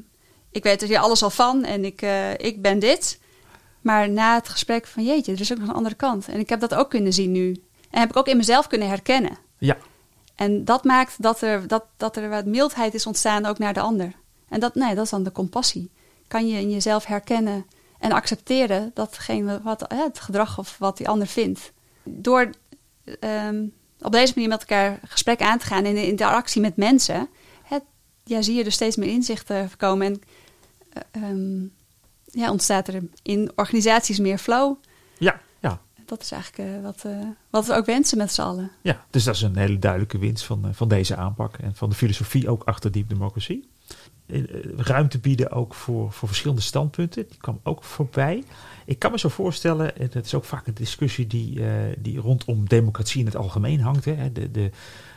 ik 0.51 0.63
weet 0.63 0.83
er 0.83 0.89
hier 0.89 0.99
alles 0.99 1.23
al 1.23 1.31
van 1.31 1.65
en 1.65 1.85
ik, 1.85 2.03
ik 2.37 2.63
ben 2.63 2.79
dit. 2.79 3.21
Maar 3.81 4.11
na 4.11 4.35
het 4.35 4.49
gesprek 4.49 4.87
van 4.87 5.05
jeetje, 5.05 5.33
er 5.33 5.41
is 5.41 5.53
ook 5.53 5.59
nog 5.59 5.69
een 5.69 5.75
andere 5.75 5.95
kant. 5.95 6.29
En 6.29 6.39
ik 6.39 6.49
heb 6.49 6.61
dat 6.61 6.75
ook 6.75 6.91
kunnen 6.91 7.13
zien 7.13 7.33
nu. 7.33 7.63
En 7.91 8.01
heb 8.01 8.11
ik 8.11 8.17
ook 8.17 8.29
in 8.29 8.37
mezelf 8.37 8.67
kunnen 8.67 8.89
herkennen. 8.89 9.39
ja, 9.59 9.77
En 10.35 10.65
dat 10.65 10.85
maakt 10.85 11.23
dat 11.23 11.41
er, 11.41 11.67
dat, 11.67 11.85
dat 11.97 12.17
er 12.17 12.29
wat 12.29 12.45
mildheid 12.45 12.95
is 12.95 13.07
ontstaan 13.07 13.47
ook 13.47 13.59
naar 13.59 13.75
de 13.75 13.81
ander. 13.81 14.13
En 14.51 14.61
dat, 14.61 14.75
nee, 14.75 14.95
dat 14.95 15.05
is 15.05 15.11
dan 15.11 15.23
de 15.23 15.33
compassie. 15.33 15.91
Kan 16.29 16.49
je 16.49 16.61
in 16.61 16.71
jezelf 16.71 17.05
herkennen 17.05 17.67
en 17.99 18.13
accepteren 18.13 18.91
datgene 18.95 19.61
wat, 19.63 19.85
hè, 19.89 20.03
het 20.03 20.21
gedrag 20.21 20.59
of 20.59 20.79
wat 20.79 20.97
die 20.97 21.09
ander 21.09 21.27
vindt. 21.27 21.73
Door 22.05 22.51
ehm, 23.21 23.65
op 24.01 24.13
deze 24.13 24.33
manier 24.35 24.49
met 24.51 24.61
elkaar 24.61 24.99
gesprek 25.05 25.41
aan 25.41 25.59
te 25.59 25.67
gaan 25.67 25.85
in 25.85 25.95
de 25.95 26.07
interactie 26.07 26.61
met 26.61 26.77
mensen, 26.77 27.29
hè, 27.63 27.79
ja, 28.25 28.43
zie 28.43 28.55
je 28.55 28.65
er 28.65 28.73
steeds 28.73 28.97
meer 28.97 29.09
inzichten 29.09 29.71
komen. 29.77 30.07
En 30.07 30.21
eh, 30.93 31.23
ehm, 31.23 31.63
ja, 32.25 32.51
ontstaat 32.51 32.89
er 32.89 33.03
in 33.23 33.53
organisaties 33.55 34.19
meer 34.19 34.39
flow. 34.39 34.77
ja, 35.19 35.41
ja. 35.61 35.81
Dat 36.05 36.23
is 36.23 36.31
eigenlijk 36.31 36.71
eh, 36.71 36.83
wat, 36.83 37.05
eh, 37.05 37.27
wat 37.51 37.67
we 37.67 37.75
ook 37.75 37.87
wensen 37.87 38.19
met 38.19 38.33
z'n 38.33 38.41
allen. 38.41 38.71
Ja, 38.83 39.05
dus 39.11 39.25
dat 39.25 39.35
is 39.35 39.43
een 39.43 39.57
hele 39.57 39.79
duidelijke 39.79 40.19
winst 40.19 40.45
van, 40.45 40.75
van 40.75 40.89
deze 40.89 41.17
aanpak 41.17 41.57
en 41.57 41.75
van 41.75 41.89
de 41.89 41.95
filosofie 41.95 42.49
ook 42.49 42.65
achter 42.65 42.93
Deep 42.93 43.09
Democracy. 43.09 43.63
Eh, 44.33 44.43
Ruimte 44.77 45.19
bieden 45.19 45.51
ook 45.51 45.75
voor, 45.75 46.13
voor 46.13 46.29
verschillende 46.29 46.63
standpunten, 46.63 47.27
die 47.29 47.39
kwam 47.39 47.61
ook 47.63 47.85
voorbij. 47.85 48.45
Ik 48.85 48.99
kan 48.99 49.11
me 49.11 49.19
zo 49.19 49.29
voorstellen, 49.29 49.97
en 49.99 50.09
dat 50.13 50.25
is 50.25 50.35
ook 50.35 50.45
vaak 50.45 50.67
een 50.67 50.75
discussie 50.75 51.27
die, 51.27 51.65
eh, 51.65 51.73
die 51.99 52.19
rondom 52.19 52.69
democratie 52.69 53.21
in 53.21 53.27
het 53.27 53.37
algemeen 53.37 53.81
hangt. 53.81 54.05
Hè, 54.05 54.33
de, 54.33 54.51
de, 54.51 54.71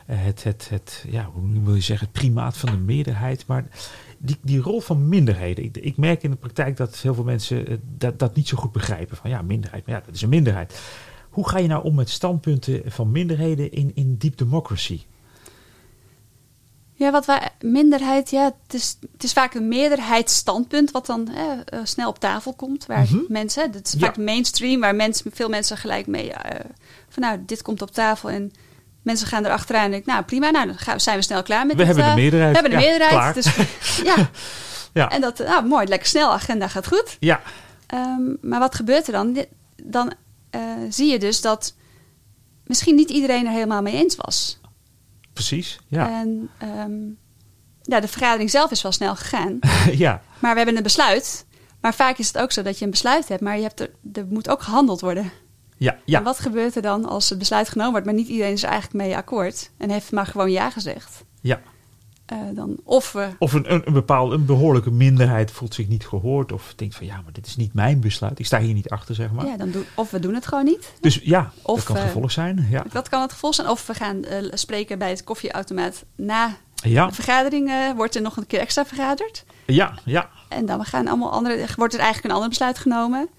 eh, 0.06 0.18
het, 0.24 0.44
het, 0.44 0.70
het, 0.70 1.06
ja, 1.10 1.30
hoe 1.34 1.64
wil 1.64 1.76
je 1.76 1.82
zeggen, 1.82 2.08
het 2.08 2.20
primaat 2.20 2.58
van 2.58 2.72
de 2.72 2.78
meerderheid. 2.78 3.48
Maar 3.48 3.66
die, 4.18 4.38
die 4.42 4.60
rol 4.60 4.80
van 4.80 5.08
minderheden. 5.08 5.64
Ik, 5.64 5.78
ik 5.78 5.98
merk 5.98 6.24
in 6.24 6.32
de 6.32 6.38
praktijk 6.38 6.78
dat 6.78 6.98
heel 6.98 7.14
veel 7.14 7.24
mensen 7.24 7.82
dat, 7.98 8.20
dat 8.20 8.36
niet 8.36 8.48
zo 8.48 8.58
goed 8.58 8.72
begrijpen. 8.72 9.18
Van 9.18 9.30
ja, 9.30 9.42
minderheid, 9.42 9.86
maar 9.86 9.96
ja, 9.96 10.02
dat 10.06 10.16
is 10.16 10.22
een 10.22 10.30
minderheid. 10.30 10.82
Hoe 11.30 11.50
ga 11.50 11.58
je 11.58 11.68
nou 11.68 11.84
om 11.84 11.96
met 11.96 12.10
standpunten 12.10 12.82
van 12.86 13.12
minderheden 13.12 13.72
in, 13.72 13.92
in 13.96 14.18
deep 14.18 14.38
democracy? 14.38 15.02
Ja, 16.96 17.12
wat 17.12 17.26
wij, 17.26 17.50
minderheid, 17.62 18.30
ja, 18.30 18.44
het 18.44 18.74
is, 18.74 18.98
het 19.12 19.24
is 19.24 19.34
vaak 19.34 19.54
een 19.54 19.68
meerderheidsstandpunt 19.68 20.92
wat 20.92 21.06
dan 21.06 21.30
eh, 21.36 21.44
eh, 21.66 21.80
snel 21.86 22.10
op 22.10 22.20
tafel 22.20 22.54
komt. 22.54 22.86
Waar 22.86 23.02
Mhm. 23.02 23.18
mensen, 23.28 23.72
dat 23.72 23.86
is 23.88 23.94
Ja. 23.94 24.00
vaak 24.00 24.18
mainstream, 24.18 24.80
waar 24.80 24.96
mensen, 24.96 25.32
veel 25.34 25.50
mensen 25.50 25.78
gelijk 25.78 26.08
mee, 26.08 26.32
eh, 26.34 26.60
van 27.10 27.24
nou, 27.24 27.38
dit 27.46 27.62
komt 27.62 27.82
op 27.82 27.92
tafel 27.92 28.30
en 28.30 28.52
mensen 29.02 29.28
gaan 29.28 29.46
erachteraan 29.46 29.84
en 29.84 29.92
denken, 29.92 30.12
nou 30.14 30.24
prima, 30.26 30.50
nou 30.50 30.66
dan 30.68 30.78
gaan, 30.78 31.00
zijn 31.00 31.18
we 31.18 31.24
snel 31.24 31.44
klaar 31.44 31.66
met 31.66 31.76
We 31.76 31.86
dit, 31.86 31.96
hebben 31.96 32.04
de 32.04 32.10
eh, 32.10 32.16
meerderheid. 32.18 32.52
We 32.56 32.60
hebben 32.62 32.80
de 32.80 32.86
Ja, 32.86 32.90
meerderheid, 32.92 33.20
klaar. 33.20 33.34
dus 33.34 33.56
ja. 34.16 34.30
Ja. 34.94 35.10
En 35.10 35.22
dat, 35.22 35.38
nou 35.38 35.66
mooi, 35.66 35.88
lekker 35.88 36.08
snel, 36.08 36.32
agenda 36.34 36.68
gaat 36.68 36.88
goed. 36.88 37.18
Ja, 37.20 37.42
Ehm, 37.88 38.22
maar 38.42 38.60
wat 38.60 38.76
gebeurt 38.76 39.08
er 39.08 39.14
dan? 39.14 39.46
Dan 39.84 40.14
zie 40.90 41.12
je 41.12 41.20
dus 41.20 41.42
dat 41.42 41.74
misschien 42.66 42.96
niet 42.96 43.10
iedereen 43.10 43.46
er 43.46 43.52
helemaal 43.52 43.82
mee 43.82 43.94
eens 43.94 44.16
was. 44.16 44.60
Precies. 45.34 45.80
Ja. 45.88 46.10
En 46.10 46.50
ehm, 46.58 47.02
ja, 47.82 48.00
de 48.00 48.08
vergadering 48.08 48.50
zelf 48.50 48.72
is 48.72 48.82
wel 48.82 48.92
snel 48.92 49.16
gegaan. 49.16 49.60
ja. 50.06 50.22
Maar 50.40 50.52
we 50.52 50.58
hebben 50.58 50.78
een 50.78 50.84
besluit. 50.84 51.46
Maar 51.82 51.94
vaak 51.94 52.18
is 52.18 52.28
het 52.28 52.38
ook 52.38 52.52
zo 52.52 52.62
dat 52.62 52.80
je 52.80 52.86
een 52.86 52.92
besluit 52.92 53.28
hebt, 53.28 53.42
maar 53.42 53.56
je 53.56 53.64
hebt 53.64 53.80
er, 53.80 53.92
er 54.14 54.26
moet 54.30 54.50
ook 54.50 54.62
gehandeld 54.62 55.02
worden. 55.02 55.32
Ja. 55.78 55.98
Ja. 56.06 56.18
En 56.18 56.24
wat 56.24 56.40
gebeurt 56.40 56.76
er 56.76 56.82
dan 56.82 57.06
als 57.06 57.30
het 57.30 57.40
besluit 57.40 57.70
genomen 57.70 57.92
wordt, 57.92 58.06
maar 58.06 58.16
niet 58.16 58.28
iedereen 58.28 58.54
is 58.54 58.64
er 58.64 58.70
eigenlijk 58.70 59.04
mee 59.06 59.16
akkoord 59.16 59.72
en 59.78 59.90
heeft 59.90 60.12
maar 60.12 60.26
gewoon 60.26 60.52
ja 60.52 60.70
gezegd? 60.70 61.24
Ja. 61.42 61.62
Eh, 62.26 62.38
dan 62.54 62.80
of 62.84 63.12
we 63.12 63.30
Of 63.40 63.54
een, 63.54 63.74
een, 63.74 63.82
een 63.86 63.94
bepaalde, 63.94 64.36
een 64.36 64.46
behoorlijke 64.46 64.92
minderheid 64.92 65.52
voelt 65.52 65.74
zich 65.74 65.88
niet 65.88 66.08
gehoord. 66.08 66.52
Of 66.52 66.74
denkt 66.76 66.96
van 66.96 67.06
ja, 67.06 67.22
maar 67.24 67.34
dit 67.34 67.46
is 67.46 67.56
niet 67.56 67.74
mijn 67.74 68.00
besluit. 68.00 68.40
Ik 68.40 68.46
sta 68.46 68.60
hier 68.60 68.74
niet 68.74 68.90
achter, 68.90 69.16
zeg 69.16 69.32
maar. 69.32 69.46
Ja, 69.46 69.58
dan 69.58 69.72
doen, 69.72 69.86
of 69.96 70.12
we 70.12 70.20
doen 70.20 70.34
het 70.34 70.48
gewoon 70.48 70.66
niet. 70.66 70.94
Dus 71.00 71.20
ja, 71.24 71.52
Of, 71.62 71.76
dat 71.76 71.86
kan 71.86 71.96
het 71.96 72.06
eh, 72.06 72.12
gevolg 72.12 72.32
zijn. 72.32 72.68
Ja, 72.70 72.86
Dat 72.92 73.10
kan 73.10 73.22
het 73.22 73.32
gevolg 73.32 73.56
zijn. 73.56 73.70
Of 73.70 73.88
we 73.88 73.94
gaan 73.94 74.24
eh, 74.24 74.52
spreken 74.54 75.00
bij 75.00 75.10
het 75.10 75.24
koffieautomaat 75.24 76.06
na 76.16 76.56
ja, 76.76 77.08
de 77.08 77.14
vergadering. 77.14 77.94
wordt 77.96 78.16
er 78.16 78.22
nog 78.22 78.38
een 78.38 78.48
keer 78.48 78.60
extra 78.60 78.86
vergaderd. 78.86 79.46
ja, 79.66 79.94
ja. 80.06 80.30
En 80.50 80.66
dan 80.66 80.86
gaan 80.86 81.08
allemaal 81.08 81.32
andere, 81.32 81.68
wordt 81.76 81.94
er 81.94 82.00
eigenlijk 82.00 82.30
een 82.30 82.36
ander 82.36 82.50
besluit 82.50 82.78
genomen. 82.78 83.30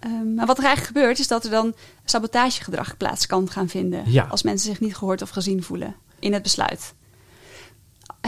Ehm, 0.00 0.34
maar 0.34 0.46
wat 0.46 0.58
er 0.58 0.64
eigenlijk 0.64 0.96
gebeurt, 0.96 1.18
is 1.18 1.28
dat 1.28 1.44
er 1.44 1.50
dan 1.50 1.74
sabotagegedrag 2.04 2.96
plaats 2.96 3.26
kan 3.26 3.50
gaan 3.50 3.68
vinden. 3.68 4.10
Ja. 4.10 4.26
Als 4.30 4.42
mensen 4.42 4.70
zich 4.70 4.80
niet 4.80 4.96
gehoord 4.96 5.22
of 5.22 5.30
gezien 5.30 5.62
voelen 5.62 5.94
in 6.18 6.32
het 6.32 6.42
besluit. 6.42 6.94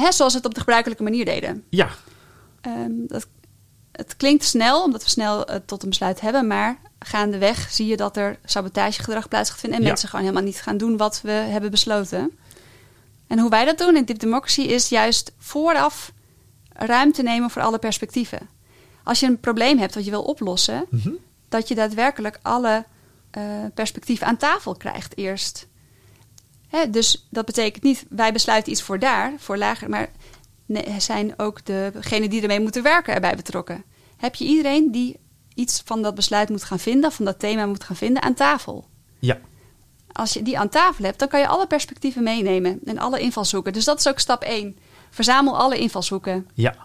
Hè, 0.01 0.13
zoals 0.13 0.33
we 0.33 0.39
het 0.39 0.47
op 0.47 0.55
de 0.55 0.61
gebruikelijke 0.61 1.03
manier 1.03 1.25
deden. 1.25 1.65
ja. 1.69 1.89
Ehm, 2.61 2.91
dat, 3.07 3.27
het 3.93 4.17
klinkt 4.17 4.45
snel, 4.45 4.83
omdat 4.83 5.03
we 5.03 5.09
snel 5.11 5.47
eh, 5.47 5.57
tot 5.67 5.83
een 5.83 5.89
besluit 5.89 6.21
hebben, 6.21 6.47
maar 6.47 6.79
gaandeweg 6.99 7.71
zie 7.71 7.87
je 7.87 7.97
dat 7.97 8.17
er 8.17 8.39
sabotagegedrag 8.45 9.29
plaats 9.29 9.51
gaat 9.51 9.59
vinden 9.61 9.79
en 9.79 9.85
Ja. 9.85 9.91
mensen 9.91 10.09
gewoon 10.09 10.25
helemaal 10.25 10.47
niet 10.47 10.61
gaan 10.63 10.77
doen 10.77 10.97
wat 10.97 11.21
we 11.23 11.31
hebben 11.31 11.71
besloten. 11.71 12.39
En 13.27 13.39
hoe 13.39 13.51
wij 13.51 13.65
dat 13.65 13.79
doen 13.79 13.97
in 13.97 14.05
Deep 14.05 14.19
Democracy 14.19 14.61
is 14.61 14.89
juist 14.89 15.33
vooraf 15.39 16.13
ruimte 16.73 17.23
nemen 17.23 17.51
voor 17.51 17.63
alle 17.63 17.79
perspectieven. 17.79 18.49
Als 19.03 19.21
je 19.21 19.27
een 19.27 19.41
probleem 19.41 19.79
hebt 19.79 19.95
wat 19.95 20.05
je 20.05 20.11
wil 20.11 20.23
oplossen, 20.23 20.85
Mhm. 20.91 21.11
dat 21.49 21.69
je 21.69 21.75
daadwerkelijk 21.75 22.39
alle 22.43 22.85
eh, 23.31 23.43
perspectieven 23.75 24.27
aan 24.27 24.37
tafel 24.37 24.75
krijgt 24.77 25.17
eerst. 25.17 25.67
Hè, 26.75 26.91
dus 26.91 27.27
dat 27.31 27.45
betekent 27.45 27.83
niet, 27.83 28.05
wij 28.09 28.33
besluiten 28.33 28.73
iets 28.73 28.83
voor 28.83 28.99
daar, 28.99 29.33
voor 29.39 29.57
lager, 29.57 29.89
maar 29.89 30.11
nee, 30.67 31.01
zijn 31.01 31.35
ook 31.37 31.67
degenen 31.67 32.31
die 32.31 32.43
ermee 32.43 32.61
moeten 32.61 32.83
werken 32.83 33.15
erbij 33.15 33.37
betrokken. 33.37 33.85
Heb 34.17 34.35
je 34.35 34.45
iedereen 34.45 34.91
die 34.91 35.17
iets 35.55 35.83
van 35.85 36.03
dat 36.03 36.15
besluit 36.15 36.49
moet 36.49 36.65
gaan 36.65 36.79
vinden, 36.79 37.13
van 37.13 37.25
dat 37.25 37.39
thema 37.39 37.67
moet 37.67 37.85
gaan 37.85 37.97
vinden, 37.97 38.23
aan 38.23 38.35
tafel? 38.35 38.87
Ja, 39.19 39.39
Als 40.13 40.33
je 40.33 40.43
die 40.43 40.59
aan 40.59 40.69
tafel 40.69 41.05
hebt, 41.05 41.19
dan 41.19 41.29
kan 41.29 41.41
je 41.41 41.47
alle 41.47 41.67
perspectieven 41.67 42.23
meenemen 42.23 42.81
en 42.85 42.99
alle 42.99 43.21
invalshoeken. 43.21 43.73
Dus 43.73 43.85
dat 43.85 43.99
is 43.99 44.09
ook 44.09 44.19
stap 44.19 44.43
1. 44.43 44.77
Verzamel 45.11 45.59
alle 45.59 45.79
invalshoeken. 45.79 46.49
ja, 46.55 46.77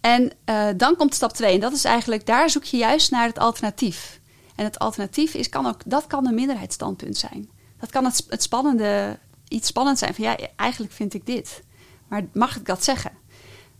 En 0.00 0.32
eh, 0.44 0.68
dan 0.76 0.96
komt 0.96 1.14
stap 1.14 1.32
2. 1.32 1.54
En 1.54 1.60
dat 1.60 1.72
is 1.72 1.84
eigenlijk, 1.84 2.26
daar 2.26 2.50
zoek 2.50 2.64
je 2.64 2.76
juist 2.76 3.10
naar 3.10 3.26
het 3.26 3.38
alternatief. 3.38 4.20
En 4.54 4.64
het 4.64 4.78
alternatief 4.78 5.34
is, 5.34 5.48
kan 5.48 5.66
ook, 5.66 5.80
dat 5.84 6.06
kan 6.06 6.26
een 6.26 6.34
minderheidsstandpunt 6.34 7.16
zijn. 7.16 7.56
Dat 7.80 7.90
kan 7.90 8.04
het, 8.04 8.26
het 8.28 8.42
spannende, 8.42 9.18
iets 9.48 9.66
spannend 9.68 9.98
zijn. 9.98 10.14
Van 10.14 10.24
ja, 10.24 10.36
eigenlijk 10.56 10.92
vind 10.92 11.14
ik 11.14 11.26
dit. 11.26 11.62
Maar 12.08 12.24
mag 12.32 12.56
ik 12.56 12.66
dat 12.66 12.84
zeggen? 12.84 13.10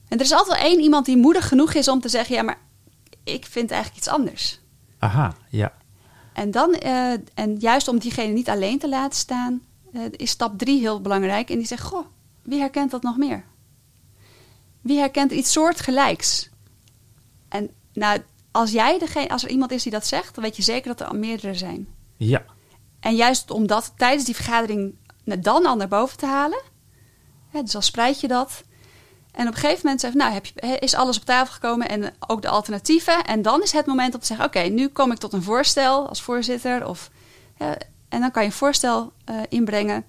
En 0.09 0.19
er 0.19 0.25
is 0.25 0.33
altijd 0.33 0.57
wel 0.61 0.71
één 0.71 0.81
iemand 0.81 1.07
die 1.07 1.17
moedig 1.17 1.49
genoeg 1.49 1.75
is 1.75 1.89
om 1.89 2.01
te 2.01 2.09
zeggen: 2.09 2.35
ja, 2.35 2.43
maar 2.43 2.59
ik 3.25 3.47
vind 3.47 3.71
eigenlijk 3.71 4.01
iets 4.01 4.15
anders. 4.15 4.61
aha, 4.99 5.35
ja. 5.51 5.73
En, 6.33 6.51
dan, 6.51 6.75
eh, 6.75 7.13
en 7.35 7.57
juist 7.59 7.89
om 7.89 7.99
diegene 7.99 8.33
niet 8.33 8.49
alleen 8.49 8.79
te 8.79 8.89
laten 8.89 9.19
staan, 9.19 9.61
eh, 9.93 10.03
is 10.11 10.31
stap 10.31 10.59
3 10.59 10.81
heel 10.81 11.01
belangrijk. 11.01 11.51
En 11.51 11.57
die 11.57 11.67
zegt: 11.67 11.83
Goh, 11.83 12.07
wie 12.43 12.61
herkent 12.61 12.91
dat 12.91 13.03
nog 13.03 13.17
meer? 13.17 13.45
Wie 14.81 14.99
herkent 14.99 15.33
iets 15.33 15.53
soortgelijks? 15.53 16.49
En 17.49 17.71
nou, 17.93 18.21
als, 18.51 18.71
jij 18.71 18.99
degene, 18.99 19.29
als 19.29 19.45
er 19.45 19.51
iemand 19.51 19.71
is 19.71 19.83
die 19.83 19.93
dat 19.93 20.07
zegt, 20.07 20.35
dan 20.35 20.45
weet 20.45 20.57
je 20.57 20.63
zeker 20.63 20.89
dat 20.89 21.01
er 21.01 21.07
al 21.07 21.19
meerdere 21.19 21.55
zijn. 21.55 21.89
Ja, 22.17 22.45
En 23.01 23.15
juist 23.17 23.51
om 23.51 23.67
dat 23.67 23.93
tijdens 23.97 24.25
die 24.25 24.35
vergadering 24.35 24.95
dan 25.25 25.67
al 25.67 25.77
naar 25.77 25.89
boven 25.89 26.17
te 26.19 26.27
halen. 26.27 26.63
Dus 27.53 27.73
dan 27.73 27.83
spreid 27.83 28.21
je 28.21 28.29
dat. 28.29 28.63
En 29.33 29.47
op 29.49 29.53
een 29.55 29.59
gegeven 29.61 29.81
moment 29.83 30.01
zeg 30.01 30.15
nou, 30.15 30.33
heb 30.33 30.47
je, 30.47 30.79
is 30.79 30.95
alles 30.95 31.17
op 31.17 31.25
tafel 31.25 31.53
gekomen 31.53 31.89
en 31.89 32.15
ook 32.27 32.43
de 32.43 32.49
alternatieven. 32.49 33.25
En 33.25 33.43
dan 33.43 33.63
is 33.63 33.73
het 33.73 33.87
moment 33.87 34.15
om 34.15 34.21
te 34.21 34.27
zeggen, 34.27 34.47
oké, 34.47 34.59
nu 34.61 34.89
kom 34.89 35.13
ik 35.13 35.19
tot 35.19 35.33
een 35.33 35.43
voorstel 35.43 36.09
als 36.09 36.23
voorzitter. 36.23 36.89
Of, 36.89 37.11
en 38.09 38.21
dan 38.21 38.31
kan 38.31 38.43
je 38.43 38.49
een 38.49 38.55
voorstel 38.55 39.13
eh, 39.25 39.37
inbrengen. 39.49 40.05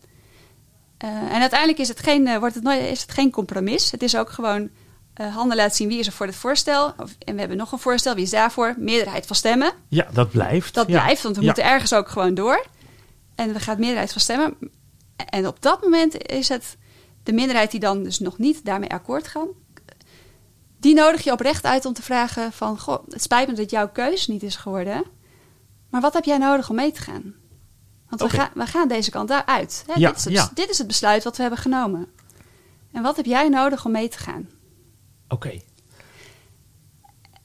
Eh, 0.98 1.10
en 1.10 1.40
uiteindelijk 1.40 1.80
is 1.80 1.88
het, 1.88 2.00
geen, 2.00 2.28
eh, 2.28 2.38
wordt 2.38 2.56
het 2.56 2.64
nooit, 2.64 2.82
is 2.82 3.02
het 3.02 3.12
geen 3.12 3.32
compromis. 3.32 3.92
Het 3.92 4.04
is 4.04 4.16
ook 4.16 4.30
gewoon 4.30 4.70
handen 5.34 5.58
laten 5.58 5.76
zien 5.76 5.88
wie 5.88 6.00
is 6.00 6.08
er 6.08 6.14
voor 6.14 6.26
dit 6.26 6.36
voorstel. 6.36 6.94
Of, 6.98 7.16
en 7.20 7.34
we 7.34 7.40
hebben 7.40 7.58
nog 7.58 7.72
een 7.72 7.80
voorstel, 7.80 8.16
wie 8.16 8.24
is 8.24 8.30
daarvoor? 8.30 8.76
Meerderheid 8.78 9.26
van 9.26 9.36
stemmen. 9.36 9.72
ja, 9.88 10.08
dat 10.14 10.30
blijft. 10.32 10.74
Dat 10.74 10.88
Ja. 10.88 11.02
blijft, 11.04 11.24
want 11.24 11.38
we 11.38 11.44
moeten 11.44 11.64
ergens 11.64 11.94
ook 11.94 12.10
gewoon 12.10 12.34
door. 12.34 12.66
En 13.40 13.54
we 13.54 13.60
gaan 13.60 13.80
meerderheid 13.80 14.12
van 14.12 14.22
stemmen. 14.22 14.58
En 15.16 15.48
op 15.48 15.62
dat 15.62 15.82
moment 15.82 16.28
is 16.28 16.50
het 16.50 16.78
de 17.24 17.34
minderheid 17.34 17.72
die 17.72 17.80
dan 17.80 18.04
dus 18.04 18.20
nog 18.20 18.38
niet 18.38 18.66
daarmee 18.66 18.90
akkoord 18.90 19.28
gaan. 19.28 19.48
Die 20.80 20.94
nodig 20.94 21.24
je 21.24 21.32
oprecht 21.32 21.64
uit 21.66 21.86
om 21.86 21.94
te 21.94 22.02
vragen 22.02 22.52
van... 22.52 22.80
Goh, 22.80 23.08
het 23.10 23.22
spijt 23.22 23.48
me 23.48 23.54
dat 23.54 23.70
jouw 23.70 23.90
keus 23.90 24.28
niet 24.28 24.44
is 24.44 24.56
geworden. 24.56 25.04
Maar 25.90 26.02
wat 26.02 26.14
heb 26.14 26.24
jij 26.24 26.38
nodig 26.38 26.70
om 26.70 26.76
mee 26.76 26.92
te 26.92 27.02
gaan? 27.02 27.34
Want 28.10 28.22
we, 28.22 28.30
gaan, 28.38 28.50
we 28.54 28.66
gaan 28.66 28.88
deze 28.88 29.12
kant 29.12 29.32
uit. 29.46 29.84
Hè? 29.88 29.94
Ja, 29.94 30.08
dit, 30.08 30.18
is 30.18 30.24
het, 30.24 30.34
ja. 30.34 30.52
dit 30.54 30.70
is 30.70 30.78
het 30.78 30.88
besluit 30.88 31.24
wat 31.24 31.36
we 31.36 31.42
hebben 31.42 31.60
genomen. 31.60 32.08
En 32.92 33.02
wat 33.02 33.16
heb 33.16 33.26
jij 33.26 33.50
nodig 33.50 33.86
om 33.86 33.92
mee 33.92 34.10
te 34.10 34.18
gaan? 34.18 34.50
Oké, 35.28 35.62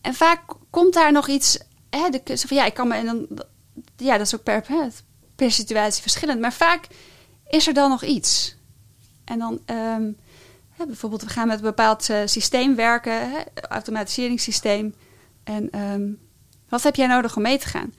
En 0.00 0.14
vaak 0.14 0.40
komt 0.70 0.94
daar 0.94 1.12
nog 1.12 1.28
iets. 1.28 1.58
Hè, 1.90 2.08
de, 2.08 2.38
van 2.38 2.56
ja, 2.56 2.64
ik 2.64 2.74
kan 2.74 2.88
me. 2.88 2.94
En 2.94 3.06
dan, 3.06 3.28
ja, 3.96 4.18
dat 4.18 4.26
is 4.26 4.34
ook 4.34 4.42
per, 4.42 4.64
hè, 4.66 4.88
per 5.37 5.50
situatie 5.50 6.03
verschillend. 6.03 6.41
Maar 6.41 6.53
vaak 6.53 6.87
is 7.49 7.67
er 7.67 7.75
dan 7.75 7.91
nog 7.91 8.03
iets. 8.05 8.57
En 9.25 9.38
dan 9.38 9.61
ehm, 9.64 10.11
bijvoorbeeld, 10.87 11.23
we 11.23 11.29
gaan 11.29 11.47
met 11.47 11.57
een 11.57 11.64
bepaald 11.64 12.09
eh, 12.11 12.21
systeem 12.25 12.75
werken, 12.76 13.31
hè, 13.31 13.38
automatiseringssysteem. 13.69 14.95
En 15.45 15.71
ehm, 15.71 16.09
wat 16.69 16.83
heb 16.83 16.95
jij 16.97 17.07
nodig 17.07 17.37
om 17.37 17.43
mee 17.43 17.59
te 17.59 17.67
gaan? 17.67 17.93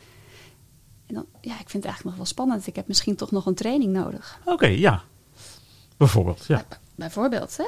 En 1.08 1.13
dan, 1.15 1.25
ja, 1.42 1.51
ik 1.54 1.70
vind 1.70 1.74
het 1.74 1.86
eigenlijk 1.86 2.04
nog 2.06 2.15
wel 2.15 2.25
spannend. 2.25 2.68
Ik 2.68 2.75
heb 2.75 2.88
misschien 2.88 3.15
toch 3.15 3.32
nog 3.32 3.46
een 3.46 3.56
training 3.56 3.94
nodig. 3.94 4.39
oké, 4.46 4.68
ja. 4.68 5.04
Bijvoorbeeld, 5.98 6.46
ja. 6.48 6.65
Bij- 6.70 6.77
Bijvoorbeeld. 6.96 7.58
Hè. 7.58 7.65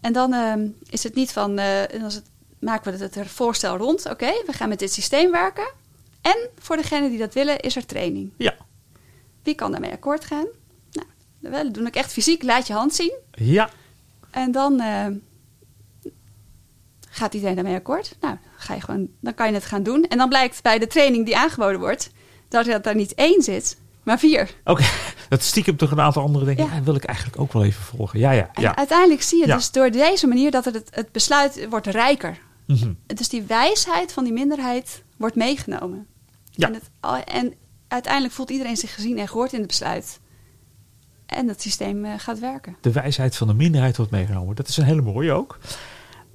En 0.00 0.12
dan 0.12 0.32
ehm, 0.32 0.68
is 0.90 1.02
het 1.02 1.14
niet 1.14 1.32
van, 1.32 1.58
en 1.58 2.02
als 2.02 2.14
het, 2.14 2.24
maken 2.60 2.92
we 2.92 3.04
het 3.04 3.16
er 3.16 3.26
voorstel 3.26 3.76
rond. 3.76 4.06
Oké, 4.10 4.32
we 4.46 4.52
gaan 4.52 4.68
met 4.68 4.78
dit 4.78 4.92
systeem 4.92 5.30
werken. 5.30 5.72
En 6.20 6.48
voor 6.58 6.76
degene 6.76 7.08
die 7.08 7.18
dat 7.18 7.34
willen, 7.34 7.60
is 7.60 7.76
er 7.76 7.86
training. 7.86 8.32
Ja, 8.36 8.54
Wie 9.48 9.56
kan 9.56 9.70
daarmee 9.70 9.92
akkoord 9.92 10.24
gaan? 10.24 10.46
Nou, 10.92 11.06
we 11.64 11.70
doen 11.70 11.86
ook 11.86 11.94
echt 11.94 12.12
fysiek. 12.12 12.42
Laat 12.42 12.66
je 12.66 12.72
hand 12.72 12.94
zien. 12.94 13.12
ja, 13.30 13.70
En 14.30 14.52
dan 14.52 14.80
eh, 14.80 15.06
gaat 17.08 17.34
iedereen 17.34 17.54
daarmee 17.54 17.74
akkoord. 17.74 18.16
Nou, 18.20 18.36
ga 18.56 18.74
je 18.74 18.80
gewoon, 18.80 19.08
dan 19.20 19.34
kan 19.34 19.48
je 19.48 19.54
het 19.54 19.64
gaan 19.64 19.82
doen. 19.82 20.04
En 20.04 20.18
dan 20.18 20.28
blijkt 20.28 20.62
bij 20.62 20.78
de 20.78 20.86
training 20.86 21.24
die 21.24 21.36
aangeboden 21.36 21.80
wordt... 21.80 22.10
dat 22.48 22.66
er 22.66 22.82
daar 22.82 22.94
niet 22.94 23.14
één 23.14 23.42
zit, 23.42 23.76
maar 24.02 24.18
vier. 24.18 24.50
oké. 24.64 24.84
Dat 25.28 25.42
stiekem 25.42 25.76
toch 25.76 25.90
een 25.90 26.00
aantal 26.00 26.22
andere 26.22 26.44
dingen. 26.44 26.64
Ja. 26.66 26.74
Ja. 26.74 26.82
wil 26.82 26.94
ik 26.94 27.04
eigenlijk 27.04 27.40
ook 27.40 27.52
wel 27.52 27.64
even 27.64 27.82
volgen. 27.82 28.18
Ja, 28.18 28.30
ja, 28.30 28.50
En 28.52 28.62
ja. 28.62 28.76
uiteindelijk 28.76 29.22
zie 29.22 29.38
je 29.40 29.46
Ja. 29.46 29.54
dus 29.56 29.70
door 29.70 29.90
deze 29.90 30.26
manier... 30.26 30.50
dat 30.50 30.64
het, 30.64 30.88
het 30.90 31.12
besluit 31.12 31.66
wordt 31.70 31.86
rijker. 31.86 32.38
Mhm. 32.66 32.92
Dus 33.06 33.28
die 33.28 33.42
wijsheid 33.42 34.12
van 34.12 34.24
die 34.24 34.32
minderheid 34.32 35.02
wordt 35.16 35.36
meegenomen. 35.36 36.06
Ja. 36.50 36.66
En, 36.66 36.74
het, 36.74 36.90
en 37.24 37.54
uiteindelijk 37.88 38.34
voelt 38.34 38.50
iedereen 38.50 38.76
zich 38.76 38.94
gezien 38.94 39.18
en 39.18 39.28
gehoord 39.28 39.52
in 39.52 39.58
het 39.58 39.68
besluit. 39.68 40.20
En 41.26 41.48
het 41.48 41.62
systeem 41.62 42.04
eh, 42.04 42.12
gaat 42.16 42.38
werken. 42.38 42.76
De 42.80 42.92
wijsheid 42.92 43.36
van 43.36 43.46
de 43.46 43.54
minderheid 43.54 43.96
wordt 43.96 44.12
meegenomen. 44.12 44.56
Dat 44.56 44.68
is 44.68 44.76
een 44.76 44.84
hele 44.84 45.02
mooie 45.02 45.32
ook. 45.32 45.58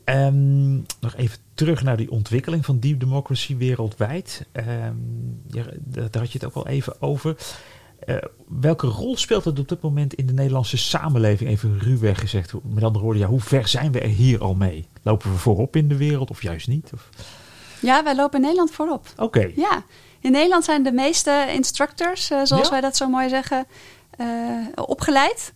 Ehm, 0.04 0.74
nog 0.76 1.16
even 1.16 1.38
terug 1.54 1.84
naar 1.84 1.98
die 1.98 2.12
ontwikkeling 2.12 2.66
van 2.66 2.80
deep 2.80 3.00
democracy 3.00 3.58
wereldwijd. 3.58 4.46
Ehm, 4.52 4.94
daar 5.86 6.22
had 6.22 6.32
je 6.32 6.40
het 6.40 6.46
ook 6.46 6.56
al 6.56 6.68
even 6.68 7.02
over. 7.02 7.36
Eh, 8.00 8.16
welke 8.48 8.88
rol 8.88 9.18
speelt 9.18 9.46
het 9.46 9.60
op 9.60 9.68
dit 9.68 9.82
moment 9.82 10.14
in 10.14 10.26
de 10.26 10.34
Nederlandse 10.34 10.78
samenleving? 10.78 11.50
Even 11.50 11.80
ruwweg 11.80 12.20
gezegd. 12.20 12.54
Met 12.64 12.84
andere 12.84 13.04
woorden, 13.04 13.22
ja, 13.22 13.28
hoe 13.28 13.42
ver 13.42 13.68
zijn 13.68 13.92
we 13.92 14.00
er 14.00 14.10
hier 14.10 14.42
al 14.42 14.56
mee? 14.56 14.88
Lopen 15.02 15.32
we 15.32 15.38
voorop 15.38 15.76
in 15.76 15.88
de 15.88 15.98
wereld 15.98 16.30
of 16.30 16.42
juist 16.42 16.68
niet? 16.68 16.90
Of- 16.94 17.10
Ja, 17.84 18.04
wij 18.04 18.16
lopen 18.16 18.36
in 18.36 18.42
Nederland 18.42 18.72
voorop. 18.72 19.08
Oké, 19.18 19.52
Ja, 19.56 19.84
in 20.20 20.32
Nederland 20.32 20.64
zijn 20.64 20.84
de 20.84 20.92
meeste 20.92 21.46
instructors, 21.54 22.30
eh, 22.32 22.40
zoals 22.44 22.64
Ja? 22.66 22.70
wij 22.70 22.82
dat 22.82 22.98
zo 22.98 23.08
mooi 23.10 23.30
zeggen, 23.30 23.66
eh, 24.18 24.26
opgeleid. 24.76 25.54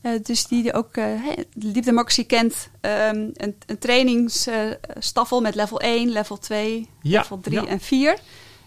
Eh, 0.00 0.12
dus 0.22 0.46
die 0.46 0.72
ook, 0.72 0.94
de 0.94 1.46
Deep 1.72 1.84
Democracy 1.84 2.26
kent 2.26 2.68
ehm, 2.80 3.16
een, 3.34 3.56
een 3.66 3.78
trainingsstaffel 3.78 5.40
met 5.40 5.54
level 5.54 5.80
1, 5.80 6.08
level 6.08 6.38
2, 6.38 6.88
Ja, 7.02 7.20
level 7.20 7.40
3 7.40 7.60
ja. 7.60 7.66
en 7.66 7.80
4. 7.80 8.18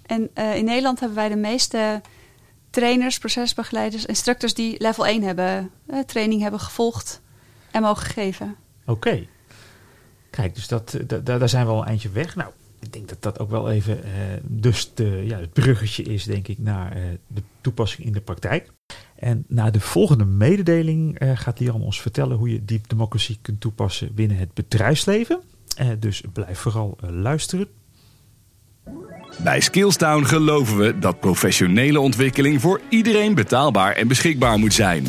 En 0.05 0.29
in 0.55 0.65
Nederland 0.65 1.00
hebben 1.00 1.17
wij 1.17 1.29
de 1.29 1.36
meeste 1.36 2.01
trainers, 2.69 3.17
procesbegeleiders, 3.17 4.05
instructors 4.05 4.53
die 4.53 4.75
level 4.81 5.05
1 5.07 5.24
hebben, 5.24 5.71
training 6.05 6.41
hebben 6.41 6.60
gevolgd 6.60 7.21
en 7.71 7.81
mogen 7.81 8.05
geven. 8.05 8.55
Oké. 8.86 9.27
Kijk, 10.29 10.55
dus 10.55 10.67
dat, 10.67 10.98
da- 11.07 11.17
da- 11.17 11.38
daar 11.38 11.50
zijn 11.50 11.65
we 11.65 11.71
al 11.71 11.81
een 11.81 11.88
eindje 11.88 12.10
weg. 12.10 12.36
Nou, 12.36 12.51
ik 12.81 12.93
denk 12.93 13.09
dat 13.09 13.21
dat 13.21 13.39
ook 13.39 13.50
wel 13.50 13.71
even 13.71 14.03
eh, 14.03 14.11
dus 14.43 14.91
de, 14.93 15.23
ja, 15.25 15.39
het 15.39 15.53
bruggetje 15.53 16.03
is, 16.03 16.23
denk 16.23 16.47
ik, 16.47 16.57
naar 16.57 16.91
eh, 16.91 17.01
de 17.27 17.41
toepassing 17.61 18.07
in 18.07 18.13
de 18.13 18.21
praktijk. 18.21 18.71
En 19.15 19.43
na 19.47 19.69
de 19.69 19.79
volgende 19.79 20.25
mededeling 20.25 21.21
uh, 21.21 21.31
gaat 21.38 21.59
Lian 21.59 21.81
ons 21.81 22.01
vertellen 22.01 22.38
hoe 22.38 22.51
je 22.51 22.65
Deep 22.65 22.89
Democracy 22.89 23.38
kunt 23.41 23.59
toepassen 23.59 24.13
binnen 24.13 24.38
het 24.38 24.53
bedrijfsleven. 24.53 25.41
Dus 26.00 26.23
blijf 26.33 26.59
vooral 26.59 26.97
luisteren. 27.01 27.67
Bij 29.43 29.59
Skillstown 29.59 30.23
geloven 30.23 30.77
we 30.77 31.00
dat 31.00 31.19
professionele 31.19 32.00
ontwikkeling 32.00 32.61
voor 32.61 32.81
iedereen 32.89 33.35
betaalbaar 33.35 33.95
en 33.95 34.07
beschikbaar 34.07 34.59
moet 34.59 34.73
zijn. 34.73 35.07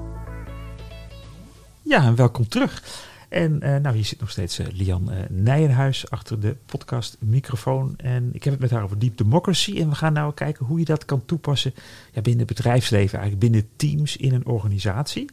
Ja, 1.82 2.04
en 2.04 2.16
welkom 2.16 2.48
terug. 2.48 2.84
En 3.30 3.60
uh, 3.64 3.76
nou, 3.76 3.96
hier 3.96 4.06
zit 4.06 4.20
nog 4.20 4.30
steeds 4.30 4.60
uh, 4.60 4.68
Lian 4.72 5.12
uh, 5.12 5.18
Nijenhuis 5.30 6.10
achter 6.10 6.40
de 6.40 6.56
podcast 6.66 7.18
microfoon. 7.20 7.94
En 7.98 8.30
ik 8.34 8.44
heb 8.44 8.54
het 8.54 8.62
met 8.62 8.72
haar 8.72 8.84
over 8.84 9.00
Deep 9.00 9.18
Democracy. 9.18 9.80
En 9.80 9.90
we 9.90 9.96
gaan 9.96 10.14
nou 10.14 10.34
kijken 10.34 10.66
hoe 10.66 10.80
je 10.80 10.86
dat 10.86 11.06
kan 11.06 11.26
toepassen 11.26 11.74
ja, 12.12 12.22
binnen 12.22 12.48
het 12.48 12.56
bedrijfsleven, 12.56 13.20
eigenlijk 13.20 13.52
binnen 13.52 13.70
teams 13.76 14.18
in 14.18 14.34
een 14.34 14.46
organisatie. 14.46 15.30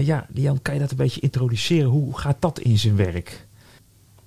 ja, 0.00 0.26
Lian, 0.34 0.62
kan 0.62 0.74
je 0.74 0.80
dat 0.80 0.90
een 0.90 0.96
beetje 0.96 1.20
introduceren? 1.20 1.88
Hoe 1.88 2.18
gaat 2.18 2.40
dat 2.40 2.58
in 2.58 2.78
zijn 2.78 2.96
werk? 2.96 3.46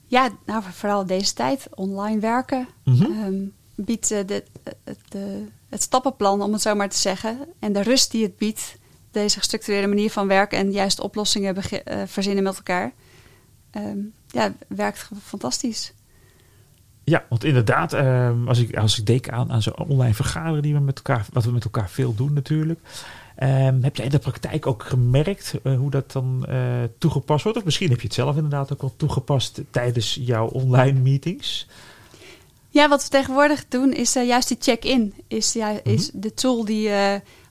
Ja, 0.06 0.30
nou 0.46 0.64
vooral 0.72 1.06
deze 1.06 1.34
tijd, 1.34 1.68
online 1.74 2.20
werken. 2.20 2.68
Mm 2.84 2.96
-hmm. 2.96 3.24
um, 3.24 3.54
biedt 3.76 4.08
de, 4.08 4.44
de, 5.10 5.46
het 5.70 5.82
stappenplan, 5.82 6.42
om 6.42 6.54
het 6.54 6.62
zo 6.62 6.76
maar 6.76 6.90
te 6.90 6.98
zeggen. 6.98 7.40
En 7.60 7.74
de 7.74 7.82
rust 7.82 8.12
die 8.12 8.24
het 8.24 8.38
biedt 8.38 8.78
deze 9.12 9.38
gestructureerde 9.38 9.88
manier 9.88 10.12
van 10.12 10.28
werken 10.28 10.58
en 10.58 10.72
juist 10.72 11.00
oplossingen 11.00 11.56
uh, 11.58 12.02
verzinnen 12.06 12.44
met 12.44 12.56
elkaar. 12.56 12.94
Um, 13.78 14.14
ja, 14.28 14.54
werkt 14.68 15.10
fantastisch. 15.24 15.94
Ja, 17.04 17.26
want 17.30 17.44
inderdaad, 17.44 17.94
um, 17.94 18.48
als, 18.48 18.60
ik, 18.60 18.78
als 18.78 19.00
ik 19.00 19.06
denk 19.06 19.30
aan, 19.30 19.52
aan 19.52 19.62
zo'n 19.62 19.88
online 19.88 20.14
vergaderen 20.14 20.62
die 20.62 20.74
we 20.74 20.80
met 20.80 20.98
elkaar, 20.98 21.26
wat 21.34 21.44
we 21.44 21.52
met 21.52 21.64
elkaar 21.64 21.90
veel 21.90 22.16
doen 22.16 22.34
natuurlijk. 22.34 22.80
Um, 23.44 23.84
heb 23.84 23.96
jij 23.96 24.06
in 24.06 24.12
de 24.12 24.20
praktijk 24.20 24.68
ook 24.68 24.84
gemerkt 24.84 25.54
uh, 25.64 25.78
hoe 25.78 25.92
dat 25.92 26.12
dan 26.12 26.46
uh, 26.50 26.58
toegepast 26.98 27.44
wordt? 27.44 27.58
Of 27.58 27.66
misschien 27.66 27.90
heb 27.90 28.00
je 28.00 28.06
het 28.06 28.16
zelf 28.16 28.36
inderdaad 28.36 28.74
ook 28.74 28.82
wel 28.82 28.94
toegepast 28.98 29.62
tijdens 29.70 30.18
jouw 30.22 30.48
online 30.48 31.00
meetings? 31.00 31.68
Ja, 32.76 32.88
wat 32.88 33.04
we 33.04 33.10
tegenwoordig 33.10 33.68
doen 33.68 33.94
is 33.94 34.16
uh, 34.16 34.28
juist 34.28 34.48
die 34.48 34.58
check-in. 34.60 35.14
Is, 35.28 35.54
ja, 35.54 35.70
mm 35.70 35.80
-hmm. 35.84 35.94
is 35.94 36.10
de 36.14 36.34
tool 36.34 36.66
die 36.66 36.90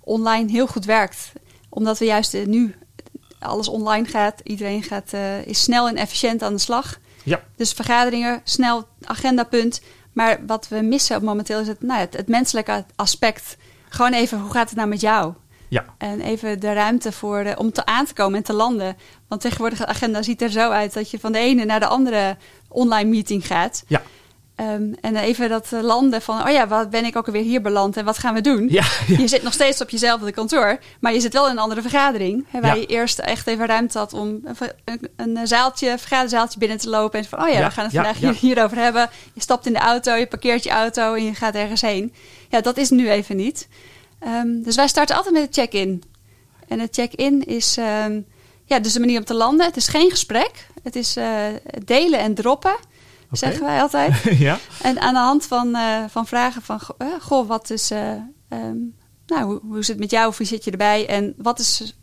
online 0.00 0.50
heel 0.50 0.66
goed 0.66 0.84
werkt 0.84 1.32
omdat 1.68 1.98
we 1.98 2.04
juist 2.04 2.34
uh, 2.34 2.46
nu 2.46 2.74
alles 3.38 3.68
online 3.68 4.06
gaat. 4.06 4.40
Iedereen 4.42 4.82
gaat, 4.82 5.12
is 5.44 5.62
snel 5.62 5.88
en 5.88 5.96
efficiënt 5.96 6.42
aan 6.42 6.52
de 6.52 6.58
slag. 6.58 6.98
Ja. 7.22 7.42
Dus 7.56 7.72
vergaderingen, 7.72 8.40
snel 8.44 8.86
agendapunt. 9.04 9.80
Maar 10.12 10.46
wat 10.46 10.68
we 10.68 10.80
missen 10.80 11.24
momenteel 11.24 11.60
is 11.60 11.66
het, 11.66 11.82
nou, 11.82 12.00
het, 12.00 12.16
het, 12.16 12.28
menselijke 12.28 12.84
aspect. 12.96 13.56
Gewoon 13.88 14.12
even, 14.12 14.40
hoe 14.40 14.50
gaat 14.50 14.68
het 14.68 14.76
nou 14.76 14.88
met 14.88 15.00
jou? 15.00 15.34
Ja. 15.68 15.84
En 15.98 16.20
even 16.20 16.60
de 16.60 16.72
ruimte 16.72 17.12
voor 17.12 17.44
de, 17.44 17.54
om 17.56 17.72
te 17.72 17.86
aan 17.86 18.06
te 18.06 18.12
komen 18.12 18.38
en 18.38 18.44
te 18.44 18.52
landen. 18.52 18.96
Want 19.28 19.40
tegenwoordig 19.40 19.78
de 19.78 19.86
agenda 19.86 20.22
ziet 20.22 20.42
er 20.42 20.50
zo 20.50 20.70
uit 20.70 20.94
dat 20.94 21.10
je 21.10 21.18
van 21.18 21.32
de 21.32 21.38
ene 21.38 21.64
naar 21.64 21.80
de 21.80 21.86
andere 21.86 22.36
online 22.68 23.10
meeting 23.10 23.46
gaat. 23.46 23.84
Ja. 23.86 24.02
Um, 24.60 24.94
en 25.00 25.16
even 25.16 25.48
dat 25.48 25.70
landen 25.70 26.22
van, 26.22 26.46
oh 26.46 26.50
ja, 26.50 26.68
wat 26.68 26.90
ben 26.90 27.04
ik 27.04 27.16
ook 27.16 27.26
alweer 27.26 27.42
hier 27.42 27.60
beland 27.60 27.96
en 27.96 28.04
wat 28.04 28.18
gaan 28.18 28.34
we 28.34 28.40
doen? 28.40 28.68
Ja, 28.70 28.84
ja. 29.06 29.18
Je 29.18 29.28
zit 29.28 29.42
nog 29.42 29.52
steeds 29.52 29.80
op 29.80 29.90
jezelfde 29.90 30.32
kantoor, 30.32 30.78
maar 31.00 31.12
je 31.12 31.20
zit 31.20 31.32
wel 31.32 31.44
in 31.44 31.50
een 31.50 31.58
andere 31.58 31.82
vergadering. 31.82 32.46
Hè, 32.48 32.60
waar 32.60 32.74
ja. 32.74 32.80
je 32.80 32.86
eerst 32.86 33.18
echt 33.18 33.46
even 33.46 33.66
ruimte 33.66 33.98
had 33.98 34.12
om 34.12 34.40
een, 34.84 35.08
een 35.16 35.46
zaaltje, 35.46 35.98
vergaderzaaltje 35.98 36.58
binnen 36.58 36.78
te 36.78 36.88
lopen. 36.88 37.18
En 37.18 37.24
van, 37.24 37.42
oh 37.42 37.48
ja, 37.48 37.64
we 37.64 37.70
gaan 37.70 37.84
het 37.84 37.94
vandaag 37.94 38.18
hier, 38.18 38.34
hierover 38.34 38.76
hebben. 38.76 39.10
Je 39.32 39.40
stapt 39.40 39.66
in 39.66 39.72
de 39.72 39.78
auto, 39.78 40.14
je 40.14 40.26
parkeert 40.26 40.64
je 40.64 40.70
auto 40.70 41.14
en 41.14 41.24
je 41.24 41.34
gaat 41.34 41.54
ergens 41.54 41.80
heen. 41.80 42.12
Ja, 42.48 42.60
dat 42.60 42.76
is 42.76 42.90
nu 42.90 43.10
even 43.10 43.36
niet. 43.36 43.68
Um, 44.26 44.62
dus 44.62 44.76
wij 44.76 44.88
starten 44.88 45.16
altijd 45.16 45.34
met 45.34 45.42
een 45.42 45.52
check-in. 45.52 46.02
En 46.68 46.78
het 46.78 46.94
check-in 46.94 47.44
is 47.44 47.76
um, 47.76 48.26
ja, 48.64 48.78
dus 48.78 48.92
de 48.92 49.00
manier 49.00 49.18
om 49.18 49.24
te 49.24 49.34
landen. 49.34 49.66
Het 49.66 49.76
is 49.76 49.88
geen 49.88 50.10
gesprek. 50.10 50.66
Het 50.82 50.96
is 50.96 51.16
uh, 51.16 51.46
delen 51.84 52.18
en 52.18 52.34
droppen. 52.34 52.76
Okay. 53.24 53.50
zeggen 53.50 53.64
wij 53.64 53.80
altijd. 53.80 54.22
ja. 54.38 54.58
En 54.82 55.00
aan 55.00 55.14
de 55.14 55.20
hand 55.20 55.46
van, 55.46 55.68
uh, 55.68 56.04
van 56.08 56.26
vragen 56.26 56.62
van, 56.62 56.80
uh, 56.98 57.08
goh, 57.20 57.48
wat 57.48 57.70
is, 57.70 57.90
uh, 57.90 58.10
um, 58.48 58.94
nou, 59.26 59.44
hoe, 59.44 59.60
hoe, 59.62 59.76
zit 59.76 59.86
het 59.86 59.98
met 59.98 60.10
jou 60.10 60.28
of 60.28 60.36
hoe 60.36 60.46
zit 60.46 60.64
je 60.64 60.70
erbij? 60.70 61.08
En 61.08 61.34
wat 61.36 61.58
is 61.58 61.98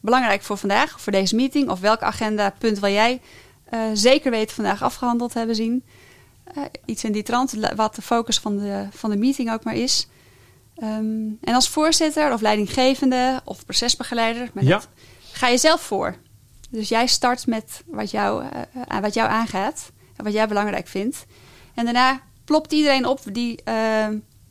belangrijk 0.00 0.42
voor 0.42 0.56
vandaag, 0.56 1.00
voor 1.00 1.12
deze 1.12 1.34
meeting? 1.34 1.70
Of 1.70 1.80
welk 1.80 2.00
agendapunt 2.00 2.78
wil 2.78 2.90
jij 2.90 3.20
zeker 3.92 4.30
weten 4.30 4.54
vandaag 4.54 4.82
afgehandeld 4.82 5.34
hebben 5.34 5.54
zien? 5.54 5.84
iets 6.84 7.04
in 7.04 7.12
die 7.12 7.22
trant, 7.22 7.54
wat 7.74 7.94
de 7.94 8.02
focus 8.02 8.38
van 8.38 8.58
de, 8.58 8.86
van 8.90 9.10
de 9.10 9.16
meeting 9.16 9.52
ook 9.52 9.64
maar 9.64 9.74
is. 9.74 10.08
Um, 10.82 11.38
en 11.40 11.54
als 11.54 11.68
voorzitter 11.68 12.32
of 12.32 12.40
leidinggevende 12.40 13.40
of 13.44 13.64
procesbegeleider, 13.64 14.50
ja. 14.54 14.68
dat, 14.68 14.88
ga 15.32 15.48
je 15.48 15.58
zelf 15.58 15.80
voor. 15.80 16.16
Dus 16.70 16.88
jij 16.88 17.06
start 17.06 17.46
met 17.46 17.82
wat 17.86 18.10
jou, 18.10 18.44
wat 19.00 19.14
jou 19.14 19.30
aangaat 19.30 19.90
wat 20.22 20.32
jij 20.32 20.48
belangrijk 20.48 20.88
vindt. 20.88 21.26
En 21.74 21.84
daarna 21.84 22.20
plopt 22.44 22.72
iedereen 22.72 23.06
op 23.06 23.20
die, 23.32 23.60
uh, 23.64 24.06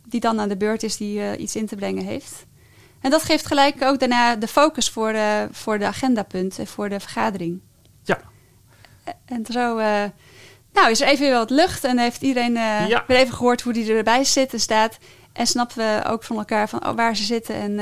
die 0.08 0.20
dan 0.20 0.40
aan 0.40 0.50
de 0.50 0.58
beurt 0.58 0.84
is, 0.84 0.98
die 0.98 1.20
uh, 1.20 1.40
iets 1.40 1.56
in 1.56 1.66
te 1.66 1.76
brengen 1.76 2.06
heeft. 2.06 2.46
En 3.02 3.10
dat 3.12 3.24
geeft 3.24 3.46
gelijk 3.46 3.84
ook 3.84 4.00
daarna 4.00 4.36
de 4.36 4.48
focus 4.48 4.90
voor 4.90 5.12
de, 5.12 5.48
voor 5.52 5.80
de 5.80 5.86
agendapunten, 5.86 6.68
voor 6.68 6.90
de 6.90 7.00
vergadering. 7.00 7.62
Ja. 8.04 8.22
En 9.26 9.46
zo 9.52 9.78
uh, 9.78 10.04
nou, 10.74 10.90
is 10.90 11.02
er 11.02 11.08
even 11.08 11.26
weer 11.26 11.36
wat 11.36 11.50
lucht 11.50 11.84
en 11.84 11.98
heeft 11.98 12.22
iedereen 12.22 12.54
ja. 12.54 13.04
weer 13.08 13.18
even 13.18 13.34
gehoord 13.34 13.62
hoe 13.62 13.74
die 13.74 13.94
erbij 13.94 14.24
zit 14.24 14.54
en 14.54 14.60
staat. 14.60 14.98
En 15.34 15.48
snappen 15.48 15.78
we 15.78 16.04
ook 16.08 16.24
van 16.24 16.38
elkaar 16.38 16.70
van 16.70 16.88
oh, 16.88 16.96
waar 16.96 17.16
ze 17.16 17.24
zitten 17.24 17.56
en, 17.56 17.80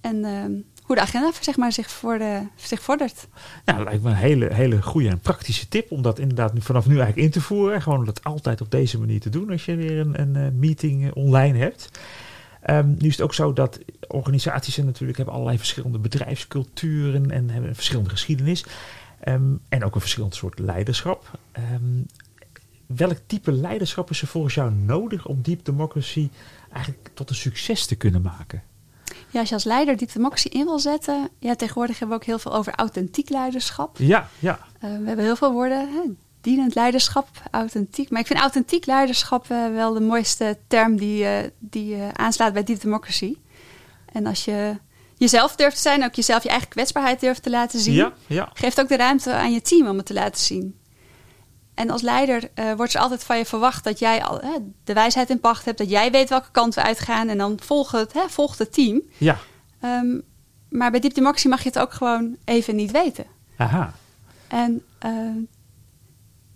en 0.00 0.24
ehm, 0.24 0.52
hoe 0.82 0.96
de 0.96 1.02
agenda 1.02 1.30
zeg 1.40 1.56
maar, 1.56 1.72
zich, 1.72 1.90
voor 1.90 2.18
de, 2.18 2.46
zich 2.56 2.82
vordert. 2.82 3.28
Ja, 3.64 3.72
dat 3.72 3.84
lijkt 3.84 4.02
me 4.02 4.10
een 4.10 4.16
hele, 4.16 4.54
hele 4.54 4.82
goede 4.82 5.08
en 5.08 5.18
praktische 5.18 5.68
tip 5.68 5.90
om 5.90 6.02
dat 6.02 6.18
inderdaad 6.18 6.52
vanaf 6.58 6.86
nu 6.86 6.94
eigenlijk 6.94 7.26
in 7.26 7.32
te 7.32 7.40
voeren. 7.40 7.82
Gewoon 7.82 8.04
dat 8.04 8.24
altijd 8.24 8.60
op 8.60 8.70
deze 8.70 8.98
manier 8.98 9.20
te 9.20 9.30
doen 9.30 9.50
als 9.50 9.64
je 9.64 9.76
weer 9.76 9.98
een, 9.98 10.20
een 10.20 10.58
meeting 10.58 11.12
online 11.12 11.58
hebt. 11.58 11.90
Um, 12.66 12.96
nu 12.98 13.08
is 13.08 13.16
het 13.16 13.20
ook 13.20 13.34
zo 13.34 13.52
dat 13.52 13.78
organisaties 14.08 14.76
natuurlijk 14.76 15.16
hebben 15.16 15.34
allerlei 15.34 15.58
verschillende 15.58 15.98
bedrijfsculturen 15.98 17.30
en 17.30 17.50
hebben 17.50 17.68
een 17.68 17.74
verschillende 17.74 18.10
geschiedenis. 18.10 18.64
Um, 19.28 19.60
en 19.68 19.84
ook 19.84 19.94
een 19.94 20.00
verschillend 20.00 20.34
soort 20.34 20.58
leiderschap. 20.58 21.38
Um, 21.72 22.06
welk 22.86 23.18
type 23.26 23.52
leiderschap 23.52 24.10
is 24.10 24.22
er 24.22 24.28
volgens 24.28 24.54
jou 24.54 24.72
nodig 24.72 25.26
om 25.26 25.42
deep 25.42 25.64
democracy 25.64 26.28
eigenlijk 26.72 27.10
tot 27.14 27.30
een 27.30 27.36
succes 27.36 27.86
te 27.86 27.94
kunnen 27.94 28.22
maken? 28.22 28.62
Ja, 29.30 29.40
als 29.40 29.48
je 29.48 29.54
als 29.54 29.64
leider 29.64 29.96
die 29.96 30.08
democratie 30.12 30.50
in 30.50 30.64
wil 30.64 30.78
zetten. 30.78 31.28
Ja, 31.38 31.54
tegenwoordig 31.54 31.98
hebben 31.98 32.16
we 32.16 32.22
ook 32.22 32.28
heel 32.28 32.38
veel 32.38 32.54
over 32.54 32.74
authentiek 32.74 33.28
leiderschap. 33.28 33.96
Ja, 33.98 34.28
ja. 34.38 34.58
Uh, 34.74 34.80
we 34.80 35.06
hebben 35.06 35.24
heel 35.24 35.36
veel 35.36 35.52
woorden. 35.52 35.78
Hè? 35.78 36.00
Dienend 36.40 36.74
leiderschap, 36.74 37.28
authentiek. 37.50 38.10
Maar 38.10 38.20
ik 38.20 38.26
vind 38.26 38.38
authentiek 38.38 38.86
leiderschap 38.86 39.50
uh, 39.50 39.66
wel 39.74 39.92
de 39.92 40.00
mooiste 40.00 40.58
term 40.68 40.96
die, 40.96 41.24
uh, 41.24 41.38
die 41.58 41.96
aanslaat 42.12 42.52
bij 42.52 42.64
deep 42.64 42.80
democracy. 42.80 43.36
En 44.12 44.26
als 44.26 44.44
je 44.44 44.76
jezelf 45.16 45.56
durft 45.56 45.76
te 45.76 45.82
zijn, 45.82 46.04
ook 46.04 46.14
jezelf 46.14 46.42
je 46.42 46.48
eigen 46.48 46.68
kwetsbaarheid 46.68 47.20
durft 47.20 47.42
te 47.42 47.50
laten 47.50 47.80
zien. 47.80 47.94
Ja, 47.94 48.12
ja. 48.26 48.50
Geeft 48.54 48.80
ook 48.80 48.88
de 48.88 48.96
ruimte 48.96 49.32
aan 49.32 49.52
je 49.52 49.62
team 49.62 49.88
om 49.88 49.96
het 49.96 50.06
te 50.06 50.14
laten 50.14 50.40
zien. 50.40 50.80
En 51.74 51.90
als 51.90 52.02
leider 52.02 52.50
uh, 52.54 52.72
wordt 52.72 52.94
er 52.94 53.00
altijd 53.00 53.24
van 53.24 53.38
je 53.38 53.44
verwacht 53.44 53.84
dat 53.84 53.98
jij 53.98 54.22
al, 54.22 54.38
hè, 54.40 54.56
de 54.84 54.92
wijsheid 54.92 55.30
in 55.30 55.40
pacht 55.40 55.64
hebt, 55.64 55.78
dat 55.78 55.90
jij 55.90 56.10
weet 56.10 56.28
welke 56.28 56.50
kant 56.50 56.74
we 56.74 56.82
uitgaan 56.82 57.28
en 57.28 57.38
dan 57.38 57.58
volgt 57.62 57.92
het, 57.92 58.12
hè, 58.12 58.28
volgt 58.28 58.58
het 58.58 58.72
team. 58.72 59.02
Ja. 59.18 59.38
Um, 59.84 60.22
maar 60.68 60.90
bij 60.90 61.00
Diep 61.00 61.14
Democracy 61.14 61.48
mag 61.48 61.62
je 61.62 61.68
het 61.68 61.78
ook 61.78 61.92
gewoon 61.92 62.36
even 62.44 62.76
niet 62.76 62.90
weten. 62.90 63.24
Aha. 63.56 63.94
En 64.48 64.82
uh, 65.06 65.44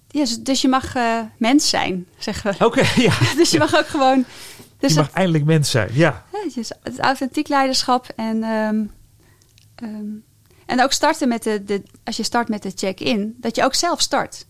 yes, 0.08 0.42
dus 0.42 0.60
je 0.60 0.68
mag 0.68 0.96
uh, 0.96 1.20
mens 1.38 1.68
zijn, 1.68 2.06
zeggen 2.18 2.50
we. 2.50 2.64
Oké, 2.64 2.78
okay, 2.78 3.02
ja. 3.02 3.12
dus 3.36 3.50
je 3.50 3.58
mag 3.58 3.76
ook 3.76 3.86
gewoon. 3.86 4.24
Dus 4.78 4.90
je 4.90 4.96
mag 4.96 5.06
het, 5.06 5.14
eindelijk 5.14 5.44
mens 5.44 5.70
zijn, 5.70 5.88
ja. 5.92 6.24
Het, 6.30 6.72
het 6.82 6.98
authentiek 6.98 7.48
leiderschap 7.48 8.08
en. 8.16 8.44
Um, 8.44 8.90
um, 9.82 10.24
en 10.66 10.82
ook 10.82 10.92
starten 10.92 11.28
met 11.28 11.42
de, 11.42 11.64
de, 11.64 11.82
als 12.04 12.16
je 12.16 12.22
start 12.22 12.48
met 12.48 12.62
de 12.62 12.72
check-in, 12.74 13.36
dat 13.40 13.56
je 13.56 13.64
ook 13.64 13.74
zelf 13.74 14.00
start. 14.00 14.46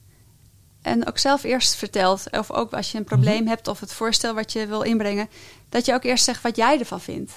En 0.86 1.06
ook 1.06 1.18
zelf 1.18 1.42
eerst 1.42 1.74
vertelt, 1.74 2.24
of 2.30 2.50
ook 2.50 2.72
als 2.72 2.92
je 2.92 2.98
een 2.98 3.04
probleem 3.04 3.32
mm-hmm. 3.32 3.48
hebt 3.48 3.68
of 3.68 3.80
het 3.80 3.92
voorstel 3.92 4.34
wat 4.34 4.52
je 4.52 4.66
wil 4.66 4.82
inbrengen, 4.82 5.28
dat 5.68 5.86
je 5.86 5.94
ook 5.94 6.04
eerst 6.04 6.24
zegt 6.24 6.42
wat 6.42 6.56
jij 6.56 6.78
ervan 6.78 7.00
vindt. 7.00 7.32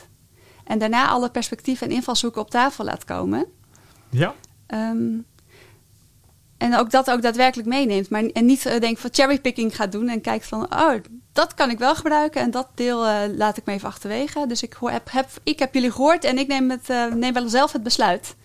En 0.64 0.80
daarna 0.80 1.08
alle 1.08 1.30
perspectieven 1.30 1.88
en 1.88 1.94
invalshoeken 1.94 2.42
op 2.42 2.50
tafel 2.50 2.86
laat 2.86 3.06
komen. 3.06 3.46
Ja. 4.10 4.34
Um, 4.68 5.26
en 6.58 6.76
ook 6.78 6.92
dat 6.92 7.12
ook 7.12 7.22
daadwerkelijk 7.22 7.68
meeneemt. 7.68 8.10
Maar, 8.10 8.24
en 8.24 8.46
niet 8.46 8.66
uh, 8.66 8.80
denk 8.80 8.98
van 8.98 9.10
cherrypicking 9.14 9.76
gaat 9.76 9.92
doen 9.92 10.10
en 10.10 10.22
kijkt 10.22 10.46
van, 10.46 10.76
oh, 10.76 10.94
dat 11.34 11.54
kan 11.54 11.70
ik 11.70 11.78
wel 11.78 11.96
gebruiken 11.96 12.42
en 12.42 12.52
dat 12.52 12.68
deel 12.76 13.08
uh, 13.08 13.22
laat 13.36 13.58
ik 13.58 13.66
me 13.66 13.74
even 13.74 13.88
achterwege. 13.88 14.48
Dus 14.48 14.64
ik 14.64 14.76
heb, 14.80 15.12
heb, 15.12 15.30
ik 15.44 15.60
heb 15.60 15.74
jullie 15.74 15.92
gehoord 15.92 16.24
en 16.24 16.38
ik 16.38 16.48
neem, 16.48 16.70
het, 16.70 16.90
uh, 16.90 17.14
neem 17.14 17.34
wel 17.34 17.50
zelf 17.50 17.72
het 17.72 17.84
besluit. 17.84 18.36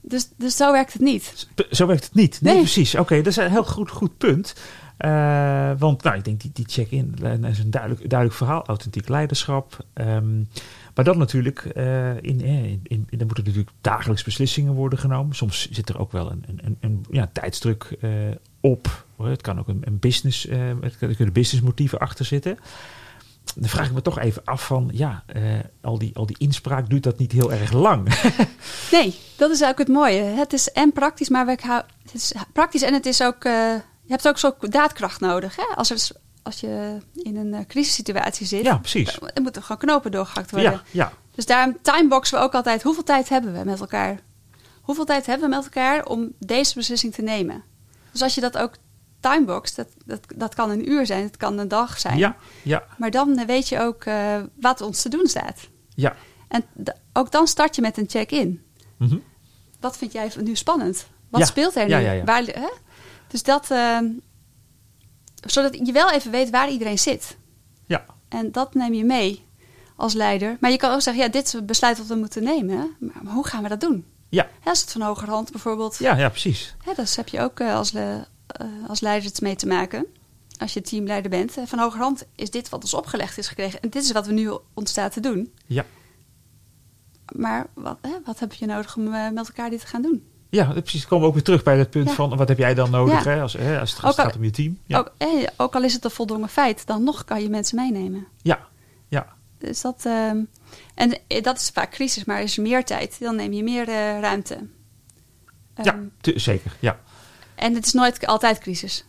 Dus, 0.00 0.28
dus 0.36 0.56
zo 0.56 0.72
werkt 0.72 0.92
het 0.92 1.02
niet. 1.02 1.48
Zo 1.70 1.86
werkt 1.86 2.04
het 2.04 2.14
niet. 2.14 2.40
Nee, 2.40 2.52
Nee. 2.52 2.62
precies. 2.62 2.94
Oké, 2.94 3.16
dat 3.16 3.26
is 3.26 3.36
een 3.36 3.50
heel 3.50 3.64
goed, 3.64 3.90
goed 3.90 4.18
punt. 4.18 4.54
Eh, 5.00 5.70
want 5.78 6.02
nou, 6.02 6.16
ik 6.16 6.24
denk 6.24 6.40
die, 6.40 6.50
die 6.54 6.64
check-in 6.68 7.14
eh, 7.22 7.50
is 7.50 7.58
een 7.58 7.70
duidelijk, 7.70 8.08
duidelijk 8.08 8.38
verhaal. 8.38 8.66
Authentiek 8.66 9.08
leiderschap. 9.08 9.84
Ehm, 9.92 10.38
maar 10.94 11.04
dan 11.04 11.18
natuurlijk, 11.18 11.64
eh, 11.64 12.16
in, 12.16 12.40
in, 12.40 12.80
in, 12.82 13.06
dan 13.10 13.26
moeten 13.26 13.44
natuurlijk 13.44 13.70
dagelijks 13.80 14.24
beslissingen 14.24 14.72
worden 14.72 14.98
genomen. 14.98 15.36
Soms 15.36 15.70
zit 15.70 15.88
er 15.88 15.98
ook 15.98 16.12
wel 16.12 16.30
een, 16.30 16.44
een, 16.46 16.76
een, 16.80 17.04
ja, 17.10 17.30
tijdsdruk 17.32 17.98
op. 18.60 19.06
Het 19.22 19.42
kan 19.42 19.58
ook 19.58 19.68
een, 19.68 19.82
een 19.84 19.98
business, 19.98 20.48
er 20.48 20.96
kunnen 21.16 21.32
businessmotieven 21.32 21.98
achter 21.98 22.24
zitten. 22.24 22.58
Dan 23.54 23.68
vraag 23.68 23.86
ik 23.86 23.92
me 23.92 24.02
toch 24.02 24.18
even 24.18 24.44
af 24.44 24.66
van, 24.66 24.90
ja, 24.92 25.22
eh, 25.26 25.42
al, 25.80 25.98
die, 25.98 26.16
al 26.16 26.26
die 26.26 26.38
inspraak 26.38 26.88
duurt 26.90 27.02
dat 27.02 27.18
niet 27.18 27.32
heel 27.32 27.52
erg 27.52 27.72
lang. 27.72 28.08
Nee, 28.92 29.18
dat 29.36 29.50
is 29.50 29.64
ook 29.64 29.78
het 29.78 29.88
mooie. 29.88 30.22
Het 30.22 30.52
is 30.52 30.72
en 30.72 30.92
praktisch, 30.92 31.28
maar 31.28 31.44
we 31.46 31.50
het 31.50 32.14
is 32.14 32.32
praktisch 32.52 32.82
en 32.82 32.94
het 32.94 33.06
is 33.06 33.22
ook. 33.22 33.44
eh, 33.44 33.52
je 34.02 34.16
hebt 34.16 34.28
ook 34.28 34.38
zo 34.38 34.54
daadkracht 34.60 35.20
nodig. 35.20 35.56
Hè? 35.56 35.62
Als, 35.74 35.90
er, 35.90 36.08
als 36.42 36.60
je 36.60 36.98
in 37.14 37.36
een 37.36 37.54
eh, 37.54 37.60
crisissituatie 37.66 38.46
zit, 38.46 38.62
ja, 38.62 38.78
precies. 38.78 39.18
dan 39.34 39.42
moeten 39.42 39.62
gewoon 39.62 39.78
knopen 39.78 40.10
doorgehakt 40.10 40.50
worden. 40.50 40.70
Ja, 40.72 40.82
ja, 40.90 41.12
Dus 41.34 41.46
daarom 41.46 41.76
timeboxen 41.82 42.38
we 42.38 42.44
ook 42.44 42.54
altijd. 42.54 42.82
Hoeveel 42.82 43.02
tijd 43.04 43.28
hebben 43.28 43.52
we 43.52 43.64
met 43.64 43.80
elkaar? 43.80 44.20
Hoeveel 44.80 45.04
tijd 45.04 45.26
hebben 45.26 45.50
we 45.50 45.54
met 45.56 45.64
elkaar 45.64 46.04
om 46.04 46.32
deze 46.38 46.74
beslissing 46.74 47.14
te 47.14 47.22
nemen? 47.22 47.62
Dus 48.12 48.22
als 48.22 48.34
je 48.34 48.40
dat 48.40 48.58
ook 48.58 48.72
timeboxt, 49.20 49.76
dat, 49.76 49.88
dat, 50.06 50.20
dat 50.36 50.54
kan 50.54 50.70
een 50.70 50.90
uur 50.90 51.06
zijn, 51.06 51.22
het 51.22 51.36
kan 51.36 51.58
een 51.58 51.68
dag 51.68 51.98
zijn. 51.98 52.18
ja, 52.18 52.36
ja, 52.62 52.82
Maar 52.98 53.10
dan 53.10 53.38
eh, 53.38 53.46
weet 53.46 53.68
je 53.68 53.80
ook 53.80 54.04
eh, 54.04 54.36
wat 54.60 54.80
ons 54.80 55.02
te 55.02 55.08
doen 55.08 55.26
staat. 55.26 55.68
ja. 55.94 56.16
En 56.48 56.64
ook 57.12 57.30
dan 57.30 57.46
start 57.46 57.74
je 57.76 57.82
met 57.82 57.96
een 57.98 58.08
check-in. 58.08 58.62
Mhm. 58.96 59.16
Wat 59.80 59.96
vind 59.98 60.12
jij 60.12 60.30
nu 60.40 60.54
spannend? 60.56 61.06
Wat 61.28 61.40
Ja, 61.40 61.46
speelt 61.46 61.76
er 61.76 61.84
nu? 61.84 61.90
ja, 61.90 61.98
ja, 61.98 62.12
ja. 62.12 62.24
Waar, 62.24 62.42
hè? 62.42 62.68
Dus 63.28 63.42
dat, 63.42 63.70
eh, 63.70 63.98
zodat 65.46 65.78
je 65.86 65.92
wel 65.92 66.10
even 66.10 66.30
weet 66.30 66.50
waar 66.50 66.70
iedereen 66.70 66.98
zit. 66.98 67.36
Ja, 67.86 68.04
En 68.28 68.52
dat 68.52 68.74
neem 68.74 68.92
je 68.94 69.04
mee 69.04 69.46
als 69.96 70.12
leider. 70.12 70.56
Maar 70.60 70.70
je 70.70 70.76
kan 70.76 70.92
ook 70.92 71.00
zeggen, 71.00 71.22
ja, 71.22 71.28
dit 71.28 71.46
is 71.46 71.52
het 71.52 71.66
besluit 71.66 71.98
wat 71.98 72.06
we 72.06 72.14
moeten 72.14 72.42
nemen. 72.42 72.78
hè. 72.78 73.06
Maar, 73.22 73.32
hoe 73.32 73.46
gaan 73.46 73.62
we 73.62 73.68
dat 73.68 73.80
doen? 73.80 74.04
ja, 74.28 74.48
als 74.64 74.80
het 74.80 74.92
van 74.92 75.00
hogerhand 75.02 75.50
bijvoorbeeld. 75.50 75.96
ja, 75.98 76.16
ja, 76.16 76.28
precies. 76.28 76.74
Hè, 76.84 76.92
dus 76.94 77.16
heb 77.16 77.28
je 77.28 77.40
ook 77.40 77.60
eh, 77.60 77.74
als, 77.74 77.92
eh, 78.52 78.66
als 78.88 79.00
leider 79.00 79.28
het 79.28 79.40
mee 79.40 79.56
te 79.56 79.66
maken. 79.66 80.06
Als 80.58 80.72
je 80.74 80.80
teamleider 80.80 81.30
bent. 81.30 81.56
Eh, 81.56 81.64
Van 81.66 81.78
hogerhand 81.78 82.24
is 82.34 82.50
dit 82.50 82.68
wat 82.68 82.82
ons 82.82 82.94
opgelegd 82.94 83.38
is 83.38 83.48
gekregen. 83.48 83.80
En 83.80 83.90
dit 83.90 84.02
is 84.02 84.12
wat 84.12 84.26
we 84.26 84.32
nu 84.32 84.58
ons 84.74 84.90
staat 84.90 85.12
te 85.12 85.20
doen. 85.20 85.52
Ja, 85.66 85.84
Maar 87.36 87.66
wat, 87.74 87.98
hè, 88.00 88.10
wat 88.24 88.38
heb 88.38 88.52
je 88.52 88.66
nodig 88.66 88.96
om 88.96 89.14
eh, 89.14 89.30
met 89.30 89.48
elkaar 89.48 89.70
dit 89.70 89.80
te 89.80 89.86
gaan 89.86 90.02
doen? 90.02 90.24
ja 90.50 90.64
precies. 90.72 91.04
Komen 91.06 91.20
we 91.22 91.28
ook 91.28 91.34
weer 91.34 91.42
terug 91.44 91.62
bij 91.62 91.78
het 91.78 91.90
punt 91.90 92.08
Ja. 92.08 92.14
van 92.14 92.36
wat 92.36 92.48
heb 92.48 92.58
jij 92.58 92.74
dan 92.74 92.90
nodig 92.90 93.24
Ja. 93.24 93.30
hè, 93.30 93.40
als, 93.40 93.52
hè, 93.52 93.80
als 93.80 93.92
het 93.94 94.02
al- 94.04 94.12
gaat 94.12 94.36
om 94.36 94.44
je 94.44 94.50
team. 94.50 94.78
Ja, 94.86 94.98
Ook, 94.98 95.12
eh, 95.18 95.28
ook 95.56 95.74
al 95.74 95.82
is 95.84 95.92
het 95.92 96.04
een 96.04 96.10
voldongen 96.10 96.48
feit, 96.48 96.86
dan 96.86 97.04
nog 97.04 97.24
kan 97.24 97.42
je 97.42 97.48
mensen 97.48 97.76
meenemen. 97.76 98.26
ja, 98.42 98.68
ja, 99.08 99.26
Dus 99.58 99.80
dat, 99.80 100.02
ehm, 100.06 100.42
en 100.94 101.18
dat 101.42 101.56
is 101.56 101.70
vaak 101.74 101.90
crisis, 101.90 102.24
maar 102.24 102.42
is 102.42 102.56
er 102.56 102.62
meer 102.62 102.84
tijd, 102.84 103.20
dan 103.20 103.36
neem 103.36 103.52
je 103.52 103.62
meer 103.62 103.84
ruimte. 104.20 104.58
ja 105.82 105.94
Ehm, 105.94 106.04
te- 106.20 106.38
zeker. 106.38 106.76
Ja. 106.80 107.00
En 107.60 107.74
het 107.74 107.86
is 107.86 107.92
nooit 107.92 108.26
altijd 108.26 108.58
crisis. 108.58 109.04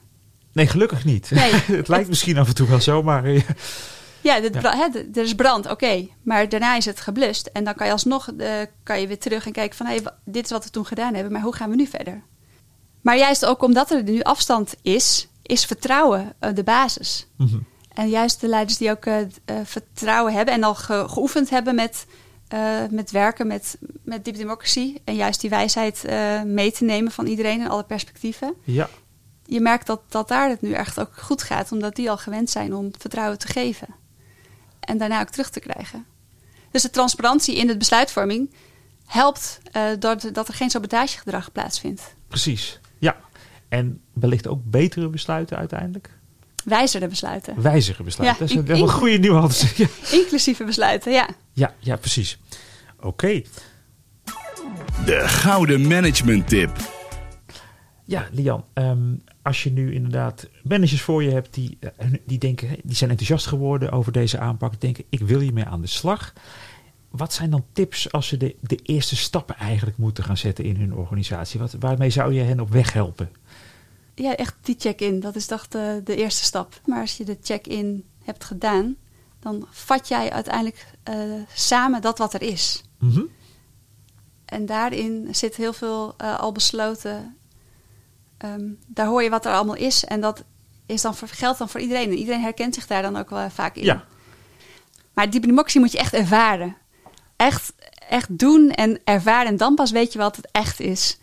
Nee, 0.54 0.68
gelukkig 0.68 1.06
niet. 1.06 1.32
Nee. 1.32 1.52
het 1.80 1.88
lijkt 1.88 2.10
misschien 2.10 2.38
af 2.38 2.48
en 2.48 2.56
toe 2.56 2.68
wel 2.68 2.80
zo, 2.82 3.04
maar 3.04 3.26
eh, 3.26 3.42
Ja, 4.22 4.40
dit 4.40 4.56
er 5.16 5.24
is 5.24 5.36
brand, 5.36 5.70
oké. 5.70 6.08
Maar 6.24 6.50
daarna 6.50 6.76
is 6.76 6.86
het 6.86 7.00
geblust. 7.02 7.48
En 7.54 7.64
dan 7.64 7.74
kan 7.76 7.86
je 7.86 7.92
alsnog 7.92 8.30
eh, 8.38 8.52
kan 8.84 9.02
je 9.02 9.08
weer 9.08 9.20
terug 9.20 9.46
en 9.46 9.52
kijken 9.52 9.78
van... 9.78 9.86
hé, 9.86 10.02
wa- 10.02 10.18
dit 10.26 10.44
is 10.46 10.52
wat 10.52 10.64
we 10.64 10.70
toen 10.70 10.86
gedaan 10.86 11.14
hebben, 11.14 11.32
maar 11.34 11.42
hoe 11.42 11.56
gaan 11.56 11.70
we 11.70 11.76
nu 11.76 11.86
verder? 11.88 12.22
Maar 13.02 13.18
juist 13.18 13.46
ook 13.46 13.64
omdat 13.64 13.92
er 13.92 14.04
nu 14.04 14.22
afstand 14.22 14.74
is, 14.82 15.28
is 15.42 15.66
vertrouwen 15.66 16.34
eh, 16.40 16.54
de 16.54 16.64
basis. 16.64 17.28
mhm. 17.38 17.58
En 17.94 18.10
juist 18.10 18.42
de 18.42 18.48
leiders 18.48 18.78
die 18.78 18.92
ook 18.92 19.06
eh, 19.06 19.16
vertrouwen 19.64 20.34
hebben 20.34 20.54
en 20.54 20.64
al 20.64 20.76
ge- 20.76 21.06
geoefend 21.08 21.50
hebben 21.50 21.76
met, 21.76 22.06
eh, 22.52 22.82
met 22.90 23.12
werken 23.12 23.48
met, 23.48 23.78
met 24.04 24.26
deep 24.26 24.36
democracy. 24.36 24.98
En 25.04 25.16
juist 25.16 25.42
die 25.42 25.50
wijsheid 25.50 26.06
eh, 26.06 26.42
mee 26.42 26.72
te 26.72 26.84
nemen 26.84 27.12
van 27.12 27.26
iedereen 27.26 27.62
en 27.62 27.70
alle 27.70 27.84
perspectieven. 27.84 28.54
ja, 28.64 28.90
Je 29.46 29.60
merkt 29.60 29.88
dat, 29.88 30.02
dat 30.08 30.28
daar 30.28 30.50
het 30.50 30.62
nu 30.62 30.72
echt 30.72 31.00
ook 31.00 31.12
goed 31.18 31.44
gaat, 31.44 31.72
omdat 31.72 31.96
die 31.96 32.10
al 32.10 32.18
gewend 32.18 32.50
zijn 32.50 32.76
om 32.76 32.92
vertrouwen 32.98 33.38
te 33.38 33.48
geven. 33.48 33.88
En 34.80 34.98
daarna 34.98 35.22
ook 35.22 35.30
terug 35.30 35.50
te 35.50 35.60
krijgen. 35.60 36.06
Dus 36.72 36.82
de 36.82 36.90
transparantie 36.90 37.56
in 37.56 37.68
de 37.68 37.78
besluitvorming 37.78 38.54
helpt 39.06 39.60
eh 39.72 39.84
doordat 40.00 40.34
dat 40.34 40.48
er 40.48 40.54
geen 40.54 40.70
sabotagegedrag 40.70 41.52
plaatsvindt. 41.52 42.16
precies. 42.28 42.80
Ja. 43.00 43.18
En 43.70 44.02
wellicht 44.14 44.48
ook 44.48 44.62
betere 44.64 45.10
besluiten 45.10 45.58
uiteindelijk. 45.58 46.10
Wijzere 46.64 47.08
besluiten. 47.08 47.62
Wijzige 47.62 48.04
besluiten. 48.04 48.48
Ja, 48.48 48.56
dat 48.56 48.66
is 48.66 48.76
wel 48.78 48.88
een 48.88 48.94
goede 48.94 49.18
nuance. 49.18 49.68
Ja, 49.84 49.88
Inclusieve 50.12 50.64
besluiten, 50.64 51.12
ja. 51.12 51.30
ja, 51.54 51.74
ja 51.80 51.96
precies. 51.96 52.40
Oké. 53.00 53.42
De 55.06 55.22
gouden 55.28 55.88
management 55.88 56.48
tip. 56.48 56.72
Ja, 58.06 58.28
Lian, 58.32 58.66
ehm, 58.74 59.14
als 59.42 59.64
je 59.64 59.72
nu 59.72 59.94
inderdaad 59.94 60.50
managers 60.64 61.02
voor 61.02 61.24
je 61.24 61.32
hebt 61.32 61.54
die, 61.54 61.78
eh, 61.80 62.08
die 62.26 62.38
denken, 62.38 62.68
die 62.84 62.96
zijn 62.96 63.10
enthousiast 63.10 63.46
geworden 63.46 63.92
over 63.92 64.12
deze 64.12 64.40
aanpak, 64.40 64.82
denken 64.82 65.04
ik 65.10 65.20
wil 65.20 65.40
hiermee 65.40 65.66
aan 65.66 65.82
de 65.82 65.88
slag. 65.88 66.34
Wat 67.10 67.34
zijn 67.34 67.50
dan 67.50 67.66
tips 67.74 68.12
als 68.12 68.28
ze 68.28 68.38
de, 68.38 68.56
de 68.62 68.76
eerste 68.76 69.16
stappen 69.16 69.56
eigenlijk 69.56 69.98
moeten 69.98 70.24
gaan 70.24 70.38
zetten 70.38 70.66
in 70.66 70.76
hun 70.76 70.94
organisatie? 70.94 71.60
Wat, 71.60 71.76
waarmee 71.80 72.10
zou 72.10 72.34
je 72.34 72.42
hen 72.42 72.60
op 72.60 72.70
weg 72.70 72.94
helpen? 72.94 73.30
Ja, 74.16 74.36
echt 74.36 74.56
die 74.62 74.76
check-in, 74.78 75.20
dat 75.20 75.36
is 75.36 75.46
toch 75.46 75.68
de, 75.68 76.02
de 76.04 76.16
eerste 76.16 76.44
stap. 76.44 76.82
Maar 76.86 77.02
als 77.02 77.18
je 77.18 77.26
de 77.26 77.38
check-in 77.42 78.06
hebt 78.24 78.44
gedaan, 78.44 78.96
dan 79.40 79.68
vat 79.70 80.08
jij 80.08 80.32
uiteindelijk 80.32 80.86
eh, 81.04 81.16
samen 81.54 82.02
dat 82.02 82.18
wat 82.18 82.34
er 82.34 82.42
is. 82.42 82.84
Mhm. 83.00 83.22
En 84.46 84.66
daarin 84.66 85.28
zit 85.32 85.56
heel 85.56 85.74
veel 85.74 86.14
eh, 86.18 86.40
al 86.40 86.52
besloten. 86.52 87.38
Ehm, 88.38 88.70
daar 88.88 89.06
hoor 89.06 89.24
je 89.24 89.30
wat 89.30 89.46
er 89.46 89.54
allemaal 89.54 89.76
is. 89.76 90.06
En 90.06 90.22
dat 90.22 90.44
is 90.86 91.02
dan 91.02 91.16
voor, 91.16 91.28
geldt 91.28 91.58
dan 91.58 91.70
voor 91.70 91.80
iedereen. 91.80 92.10
En 92.10 92.18
iedereen 92.18 92.42
herkent 92.42 92.74
zich 92.76 92.88
daar 92.88 93.02
dan 93.02 93.18
ook 93.18 93.30
wel 93.30 93.50
vaak 93.50 93.76
in. 93.76 93.84
Ja, 93.84 94.06
Maar 95.14 95.30
die 95.30 95.40
democratie 95.40 95.80
moet 95.80 95.92
je 95.92 95.98
echt 95.98 96.14
ervaren. 96.14 96.78
Echt, 97.36 97.74
echt 98.10 98.38
doen 98.38 98.72
en 98.72 99.00
ervaren. 99.04 99.48
En 99.48 99.58
dan 99.58 99.76
pas 99.76 99.92
weet 99.92 100.14
je 100.14 100.20
wat 100.20 100.36
het 100.36 100.52
echt 100.52 100.80
is. 100.80 101.18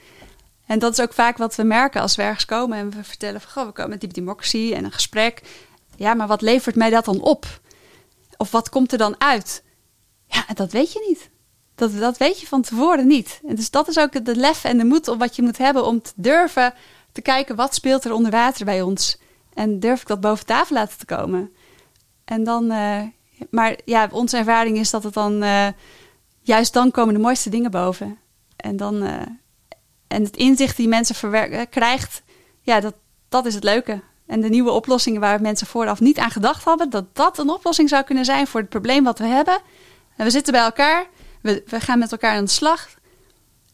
En 0.68 0.78
dat 0.78 0.92
is 0.92 1.00
ook 1.00 1.12
vaak 1.12 1.36
wat 1.36 1.54
we 1.54 1.62
merken 1.62 2.00
als 2.00 2.16
we 2.16 2.22
ergens 2.22 2.44
komen 2.44 2.78
en 2.78 2.90
we 2.90 3.04
vertellen 3.04 3.40
van, 3.40 3.50
goh, 3.50 3.66
we 3.66 3.72
komen 3.72 3.90
met 3.90 4.00
die 4.00 4.08
democratie 4.08 4.74
en 4.74 4.84
een 4.84 4.92
gesprek. 4.92 5.42
Ja, 5.96 6.14
maar 6.14 6.26
wat 6.26 6.42
levert 6.42 6.76
mij 6.76 6.90
dat 6.90 7.04
dan 7.04 7.20
op? 7.20 7.60
Of 8.36 8.50
wat 8.50 8.68
komt 8.68 8.92
er 8.92 8.98
dan 8.98 9.20
uit? 9.20 9.64
Ja, 10.26 10.44
dat 10.54 10.72
weet 10.72 10.92
je 10.92 11.04
niet. 11.08 11.30
Dat, 11.74 11.98
dat 11.98 12.16
weet 12.16 12.40
je 12.40 12.46
van 12.46 12.62
tevoren 12.62 13.06
niet. 13.06 13.40
En 13.46 13.54
dus 13.54 13.70
dat 13.70 13.88
is 13.88 13.98
ook 13.98 14.24
de 14.24 14.36
lef 14.36 14.64
en 14.64 14.78
de 14.78 14.84
moed 14.84 15.08
op 15.08 15.18
wat 15.18 15.36
je 15.36 15.42
moet 15.42 15.58
hebben 15.58 15.86
om 15.86 16.02
te 16.02 16.12
durven 16.14 16.74
te 17.12 17.20
kijken 17.22 17.56
wat 17.56 17.74
speelt 17.74 18.04
er 18.04 18.12
onder 18.12 18.30
water 18.30 18.64
bij 18.64 18.82
ons. 18.82 19.18
En 19.54 19.80
durf 19.80 20.00
ik 20.00 20.06
dat 20.06 20.20
boven 20.20 20.46
tafel 20.46 20.76
laten 20.76 20.98
te 20.98 21.04
komen. 21.04 21.52
En 22.24 22.44
dan, 22.44 22.70
eh, 22.70 23.02
maar 23.50 23.78
ja, 23.84 24.08
onze 24.10 24.36
ervaring 24.36 24.78
is 24.78 24.90
dat 24.90 25.02
het 25.02 25.14
dan, 25.14 25.42
eh, 25.42 25.68
juist 26.40 26.72
dan 26.72 26.90
komen 26.90 27.14
de 27.14 27.20
mooiste 27.20 27.50
dingen 27.50 27.70
boven. 27.70 28.18
En 28.56 28.76
dan, 28.76 29.02
eh, 29.02 29.22
en 30.08 30.22
het 30.22 30.36
inzicht 30.36 30.76
die 30.76 30.88
mensen 30.88 31.14
verwer- 31.14 31.52
eh, 31.52 31.66
krijgt, 31.70 32.22
ja, 32.62 32.80
dat, 32.80 32.94
dat 33.28 33.46
is 33.46 33.54
het 33.54 33.64
leuke. 33.64 34.00
En 34.26 34.40
de 34.40 34.48
nieuwe 34.48 34.70
oplossingen 34.70 35.20
waar 35.20 35.40
mensen 35.40 35.66
vooraf 35.66 36.00
niet 36.00 36.18
aan 36.18 36.30
gedacht 36.30 36.64
hadden, 36.64 36.90
dat 36.90 37.04
dat 37.12 37.38
een 37.38 37.50
oplossing 37.50 37.88
zou 37.88 38.04
kunnen 38.04 38.24
zijn 38.24 38.46
voor 38.46 38.60
het 38.60 38.68
probleem 38.68 39.04
wat 39.04 39.18
we 39.18 39.26
hebben. 39.26 39.60
En 40.16 40.24
we 40.24 40.30
zitten 40.30 40.52
bij 40.52 40.62
elkaar, 40.62 41.06
we, 41.42 41.62
we 41.66 41.80
gaan 41.80 41.98
met 41.98 42.12
elkaar 42.12 42.36
aan 42.36 42.44
de 42.44 42.50
slag. 42.50 42.88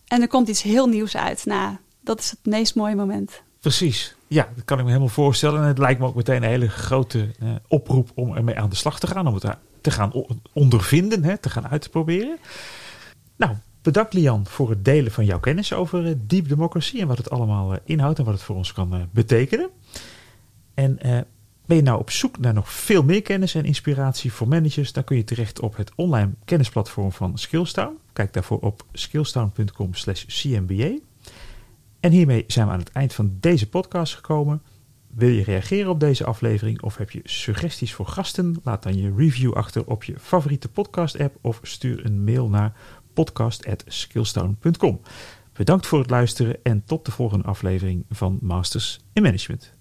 En 0.06 0.20
er 0.22 0.28
komt 0.28 0.48
iets 0.48 0.62
heel 0.62 0.86
nieuws 0.86 1.16
uit. 1.16 1.44
Nou, 1.44 1.76
dat 2.00 2.18
is 2.18 2.30
het 2.30 2.38
meest 2.42 2.74
mooie 2.74 2.94
moment. 2.94 3.42
precies. 3.60 4.14
Ja, 4.26 4.48
dat 4.54 4.64
kan 4.64 4.78
ik 4.78 4.84
me 4.84 4.90
helemaal 4.90 5.12
voorstellen. 5.12 5.60
En 5.60 5.66
het 5.66 5.78
lijkt 5.78 6.00
me 6.00 6.06
ook 6.06 6.14
meteen 6.14 6.42
een 6.42 6.48
hele 6.48 6.68
grote 6.68 7.30
eh, 7.40 7.48
oproep 7.68 8.10
om 8.14 8.36
ermee 8.36 8.58
aan 8.58 8.70
de 8.70 8.76
slag 8.76 8.98
te 9.00 9.06
gaan. 9.06 9.26
Om 9.26 9.34
het 9.34 9.56
te 9.80 9.90
gaan 9.90 10.12
ondervinden, 10.52 11.24
hè, 11.24 11.38
te 11.38 11.50
gaan 11.50 11.68
uitproberen. 11.68 12.38
Nou, 13.36 13.54
bedankt 13.84 14.12
Lian 14.12 14.46
voor 14.46 14.70
het 14.70 14.84
delen 14.84 15.12
van 15.12 15.24
jouw 15.24 15.40
kennis 15.40 15.72
over 15.72 16.06
eh, 16.06 16.14
Deep 16.26 16.48
Democracy. 16.48 17.00
En 17.00 17.06
wat 17.06 17.18
het 17.18 17.30
allemaal 17.30 17.72
eh, 17.72 17.78
inhoudt 17.84 18.18
en 18.18 18.24
wat 18.24 18.34
het 18.34 18.42
voor 18.42 18.56
ons 18.56 18.72
kan 18.72 18.94
eh, 18.94 19.00
betekenen. 19.10 19.70
En 20.74 20.98
ben 21.66 21.76
je 21.76 21.82
nou 21.82 21.98
op 21.98 22.10
zoek 22.10 22.38
naar 22.38 22.54
nog 22.54 22.72
veel 22.72 23.02
meer 23.02 23.22
kennis 23.22 23.54
en 23.54 23.64
inspiratie 23.64 24.32
voor 24.32 24.48
managers? 24.48 24.92
Dan 24.92 25.04
kun 25.04 25.16
je 25.16 25.24
terecht 25.24 25.60
op 25.60 25.76
het 25.76 25.92
online 25.94 26.30
kennisplatform 26.44 27.12
van 27.12 27.38
Skillstown. 27.38 27.98
Kijk 28.12 28.32
daarvoor 28.32 28.58
op 28.58 28.84
skillstown.com 28.92 29.94
slash 29.94 30.24
cmba. 30.26 30.98
En 32.00 32.10
hiermee 32.10 32.44
zijn 32.46 32.66
we 32.66 32.72
aan 32.72 32.78
het 32.78 32.92
eind 32.92 33.12
van 33.12 33.36
deze 33.40 33.68
podcast 33.68 34.14
gekomen. 34.14 34.62
Wil 35.14 35.28
je 35.28 35.44
reageren 35.44 35.90
op 35.90 36.00
deze 36.00 36.24
aflevering 36.24 36.82
of 36.82 36.96
heb 36.96 37.10
je 37.10 37.20
suggesties 37.24 37.94
voor 37.94 38.06
gasten? 38.06 38.56
Laat 38.62 38.82
dan 38.82 38.96
je 38.96 39.14
review 39.16 39.52
achter 39.52 39.86
op 39.86 40.04
je 40.04 40.14
favoriete 40.18 40.68
podcast 40.68 41.20
app 41.20 41.36
of 41.40 41.60
stuur 41.62 42.04
een 42.04 42.24
mail 42.24 42.48
naar 42.48 42.72
podcast.skillstone.com. 43.14 45.00
Bedankt 45.52 45.86
voor 45.86 45.98
het 45.98 46.10
luisteren 46.10 46.56
en 46.62 46.84
tot 46.84 47.04
de 47.04 47.10
volgende 47.10 47.44
aflevering 47.44 48.04
van 48.10 48.38
Masters 48.40 49.00
in 49.12 49.22
Management. 49.22 49.74